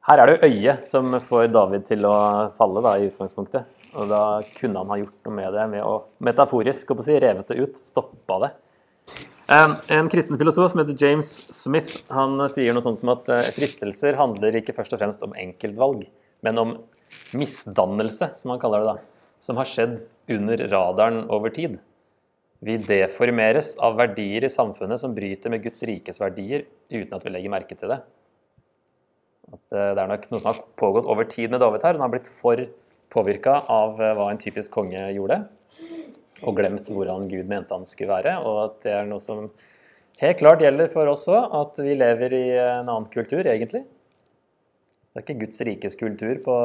her 0.08 0.24
er 0.24 0.30
det 0.30 0.38
jo 0.38 0.48
øyet 0.48 0.88
som 0.88 1.12
får 1.28 1.52
David 1.52 1.84
til 1.92 2.08
å 2.08 2.16
falle, 2.56 2.88
da, 2.88 2.96
i 2.96 3.12
utgangspunktet. 3.12 3.68
Og 4.00 4.08
da 4.08 4.24
kunne 4.56 4.80
han 4.80 4.96
ha 4.96 5.02
gjort 5.04 5.28
noe 5.28 5.40
med 5.42 5.52
det 5.60 5.70
med 5.76 5.84
å 5.84 6.06
metaforisk 6.24 6.96
å 6.96 7.02
si, 7.04 7.20
revet 7.20 7.52
det 7.52 7.60
ut, 7.60 7.76
stoppa 7.92 8.46
det. 8.46 8.54
En 9.48 10.08
kristen 10.08 10.38
filosof 10.40 10.70
som 10.72 10.80
heter 10.80 10.96
James 10.96 11.30
Smith, 11.52 11.98
han 12.08 12.40
sier 12.48 12.72
noe 12.72 12.84
sånt 12.84 13.00
som 13.00 13.10
at 13.12 13.28
fristelser 13.52 14.16
handler 14.16 14.56
ikke 14.56 14.72
først 14.76 14.94
og 14.96 15.02
fremst 15.02 15.24
om 15.26 15.34
enkeltvalg, 15.36 16.06
men 16.46 16.60
om 16.60 16.76
misdannelse, 17.36 18.30
som 18.40 18.54
han 18.54 18.62
kaller 18.62 18.84
det 18.84 18.94
da, 18.94 18.96
som 19.44 19.60
har 19.60 19.68
skjedd 19.68 19.98
under 20.32 20.64
radaren 20.72 21.26
over 21.32 21.52
tid. 21.52 21.76
Vi 22.64 22.78
deformeres 22.80 23.74
av 23.82 23.98
verdier 23.98 24.46
i 24.46 24.52
samfunnet 24.52 25.02
som 25.02 25.12
bryter 25.16 25.52
med 25.52 25.64
Guds 25.66 25.84
rikes 25.84 26.20
verdier, 26.22 26.64
uten 26.88 27.12
at 27.12 27.26
vi 27.26 27.32
legger 27.34 27.52
merke 27.52 27.76
til 27.76 27.92
det. 27.92 28.00
At 29.52 29.74
eh, 29.76 29.90
det 29.92 30.00
er 30.00 30.08
nok 30.08 30.24
noe 30.30 30.40
som 30.40 30.48
har 30.48 30.62
pågått 30.80 31.10
over 31.12 31.28
tid 31.28 31.52
med 31.52 31.60
David 31.60 31.84
her. 31.84 31.98
Han 31.98 32.06
har 32.06 32.14
blitt 32.14 32.30
for 32.32 32.62
påvirka 33.12 33.58
av 33.68 34.00
eh, 34.00 34.14
hva 34.16 34.30
en 34.32 34.40
typisk 34.40 34.72
konge 34.72 35.02
gjorde, 35.12 35.42
og 36.42 36.56
glemt 36.58 36.90
hvordan 36.90 37.28
Gud 37.30 37.46
mente 37.50 37.76
han 37.76 37.86
skulle 37.86 38.16
være. 38.16 38.34
Og 38.42 38.58
at 38.64 38.82
det 38.86 38.96
er 38.96 39.08
noe 39.08 39.22
som 39.22 39.46
helt 40.22 40.40
klart 40.40 40.64
gjelder 40.64 40.90
for 40.92 41.10
oss 41.12 41.28
òg, 41.30 41.54
at 41.60 41.80
vi 41.84 41.94
lever 41.98 42.36
i 42.36 42.44
en 42.58 42.88
annen 42.88 43.08
kultur, 43.12 43.46
egentlig. 43.46 43.84
Det 45.14 45.20
er 45.20 45.26
ikke 45.26 45.42
Guds 45.44 45.62
rikes 45.68 45.98
kultur 46.00 46.42
på 46.42 46.58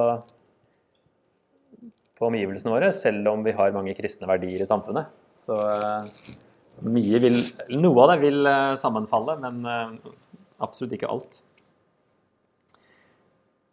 på 2.20 2.28
omgivelsene 2.28 2.74
våre, 2.74 2.92
selv 2.96 3.28
om 3.32 3.44
vi 3.46 3.56
har 3.56 3.76
mange 3.76 3.96
kristne 3.98 4.28
verdier 4.28 4.60
i 4.60 4.68
samfunnet. 4.68 5.08
Så 5.36 5.56
eh, 5.56 6.34
mye 6.84 7.22
vil, 7.24 7.40
noe 7.80 8.04
av 8.04 8.14
det 8.14 8.18
vil 8.26 8.50
eh, 8.50 8.74
sammenfalle, 8.80 9.38
men 9.40 9.62
eh, 9.64 9.94
absolutt 10.60 10.98
ikke 10.98 11.12
alt. 11.14 11.42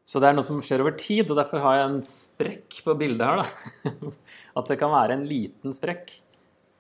Så 0.07 0.23
det 0.23 0.29
er 0.29 0.37
noe 0.37 0.47
som 0.47 0.61
skjer 0.63 0.85
over 0.85 0.95
tid, 0.95 1.27
og 1.27 1.39
derfor 1.41 1.65
har 1.65 1.81
jeg 1.81 1.87
en 1.91 2.03
sprekk 2.07 2.77
på 2.87 2.95
bildet 2.99 3.27
her. 3.27 3.43
Da. 3.43 4.13
At 4.59 4.71
det 4.71 4.79
kan 4.79 4.95
være 4.95 5.17
en 5.19 5.27
liten 5.27 5.75
sprekk 5.75 6.13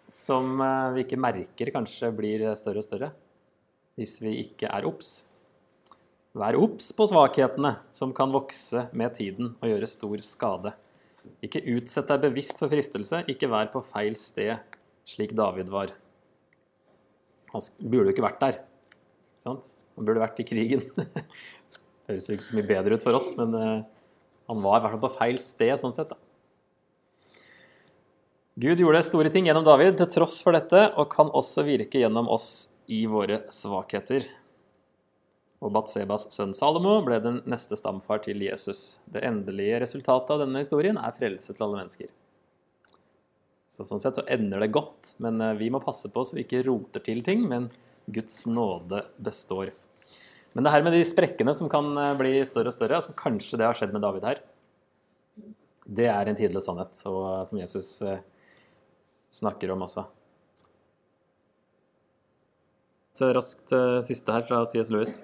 som 0.06 0.60
vi 0.94 1.02
ikke 1.02 1.18
merker 1.18 1.72
kanskje 1.74 2.12
blir 2.14 2.44
større 2.54 2.78
og 2.78 2.86
større 2.86 3.08
hvis 3.96 4.18
vi 4.20 4.34
ikke 4.44 4.68
er 4.70 4.86
obs. 4.88 5.24
Vær 6.36 6.58
obs 6.60 6.90
på 6.92 7.06
svakhetene 7.08 7.78
som 7.96 8.12
kan 8.16 8.32
vokse 8.34 8.86
med 8.92 9.14
tiden 9.16 9.54
og 9.56 9.70
gjøre 9.70 9.88
stor 9.88 10.22
skade. 10.24 10.74
Ikke 11.44 11.64
utsett 11.72 12.10
deg 12.12 12.26
bevisst 12.26 12.60
for 12.60 12.70
fristelse, 12.70 13.22
ikke 13.32 13.48
vær 13.50 13.70
på 13.72 13.82
feil 13.84 14.18
sted, 14.20 14.60
slik 15.08 15.32
David 15.36 15.72
var. 15.72 15.94
Han 17.54 17.64
burde 17.80 18.10
jo 18.10 18.14
ikke 18.14 18.26
vært 18.26 18.42
der. 18.42 18.60
Sant? 19.40 19.72
Han 19.96 20.04
burde 20.04 20.20
vært 20.20 20.44
i 20.44 20.46
krigen. 20.46 20.84
Høres 22.06 22.30
ikke 22.30 22.46
så 22.46 22.56
mye 22.58 22.68
bedre 22.68 22.96
ut 22.96 23.04
for 23.06 23.18
oss, 23.18 23.32
men 23.38 23.54
eh, 23.58 23.84
han 24.46 24.62
var 24.62 24.78
i 24.78 24.84
hvert 24.84 24.96
fall 24.96 25.04
på 25.08 25.14
feil 25.16 25.42
sted 25.42 25.74
sånn 25.80 25.94
sett. 25.94 26.14
da. 26.14 26.20
Gud 28.56 28.80
gjorde 28.80 29.02
store 29.04 29.30
ting 29.32 29.48
gjennom 29.50 29.66
David 29.66 29.98
til 30.00 30.08
tross 30.14 30.38
for 30.44 30.56
dette, 30.56 30.86
og 30.96 31.10
kan 31.12 31.32
også 31.34 31.66
virke 31.66 32.00
gjennom 32.00 32.30
oss 32.32 32.70
i 32.86 33.04
våre 33.10 33.42
svakheter 33.52 34.28
og 35.64 35.72
Batsebas 35.72 36.28
sønn 36.34 36.54
Salomo 36.56 36.98
ble 37.04 37.18
den 37.22 37.40
neste 37.48 37.78
stamfar 37.78 38.20
til 38.26 38.42
Jesus. 38.44 39.00
Det 39.08 39.24
endelige 39.24 39.80
resultatet 39.82 40.34
av 40.34 40.44
denne 40.44 40.62
historien 40.62 40.98
er 41.00 41.16
frelse 41.16 41.54
til 41.54 41.66
alle 41.66 41.80
mennesker. 41.80 42.12
Så 43.66 43.86
Sånn 43.88 44.00
sett 44.02 44.18
så 44.18 44.26
ender 44.30 44.62
det 44.62 44.70
godt, 44.74 45.16
men 45.22 45.40
eh, 45.42 45.56
vi 45.58 45.72
må 45.74 45.80
passe 45.82 46.08
på 46.12 46.22
så 46.22 46.36
vi 46.36 46.44
ikke 46.44 46.62
roter 46.68 47.02
til 47.02 47.22
ting, 47.26 47.42
men 47.50 47.66
Guds 48.06 48.44
nåde 48.46 49.02
består. 49.18 49.72
Men 50.56 50.64
det 50.64 50.72
her 50.72 50.84
med 50.86 50.94
de 50.96 51.04
sprekkene 51.04 51.52
som 51.52 51.68
kan 51.68 51.90
eh, 52.00 52.14
bli 52.16 52.38
større 52.48 52.72
og 52.72 52.76
større, 52.76 53.00
som 53.04 53.16
kanskje 53.18 53.58
det 53.60 53.66
har 53.68 53.76
skjedd 53.76 53.92
med 53.92 54.00
David 54.06 54.24
her, 54.24 54.38
det 55.86 56.06
er 56.08 56.26
en 56.26 56.38
tidløs 56.38 56.64
sannhet, 56.64 56.96
og 57.10 57.18
eh, 57.28 57.42
som 57.44 57.60
Jesus 57.60 57.90
snakker 59.36 59.74
om 59.74 59.84
også. 59.84 60.06
Så 63.16 63.28
raskt 63.32 63.72
siste 64.04 64.32
her 64.32 64.44
fra 64.44 64.62
C.S. 64.68 64.90
Lewis. 64.92 65.14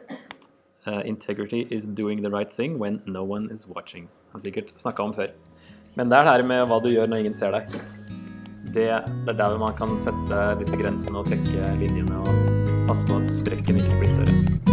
Integrity 1.04 1.66
is 1.70 1.84
doing 1.84 2.22
the 2.24 2.30
right 2.32 2.50
thing 2.50 2.78
when 2.80 3.02
no 3.06 3.22
one 3.22 3.52
is 3.52 3.66
watching. 3.68 4.08
Har 4.32 4.40
sikkert 4.40 4.72
snakka 4.80 5.04
om 5.04 5.12
før. 5.12 5.28
Men 5.94 6.08
det 6.08 6.18
er 6.18 6.24
det 6.24 6.32
her 6.32 6.46
med 6.48 6.64
hva 6.70 6.80
du 6.80 6.88
gjør 6.88 7.12
når 7.12 7.24
ingen 7.24 7.36
ser 7.36 7.52
deg. 7.52 7.68
Det, 8.72 8.88
det 8.88 9.34
er 9.34 9.38
der 9.44 9.60
man 9.60 9.76
kan 9.76 9.98
sette 10.00 10.42
disse 10.60 10.80
grensene 10.80 11.20
og 11.20 11.28
trekke 11.28 11.76
linjene 11.84 12.22
og 12.24 12.86
passe 12.88 13.04
på 13.08 13.20
at 13.20 13.28
sprekken 13.32 13.84
ikke 13.84 14.00
blir 14.00 14.14
større. 14.16 14.71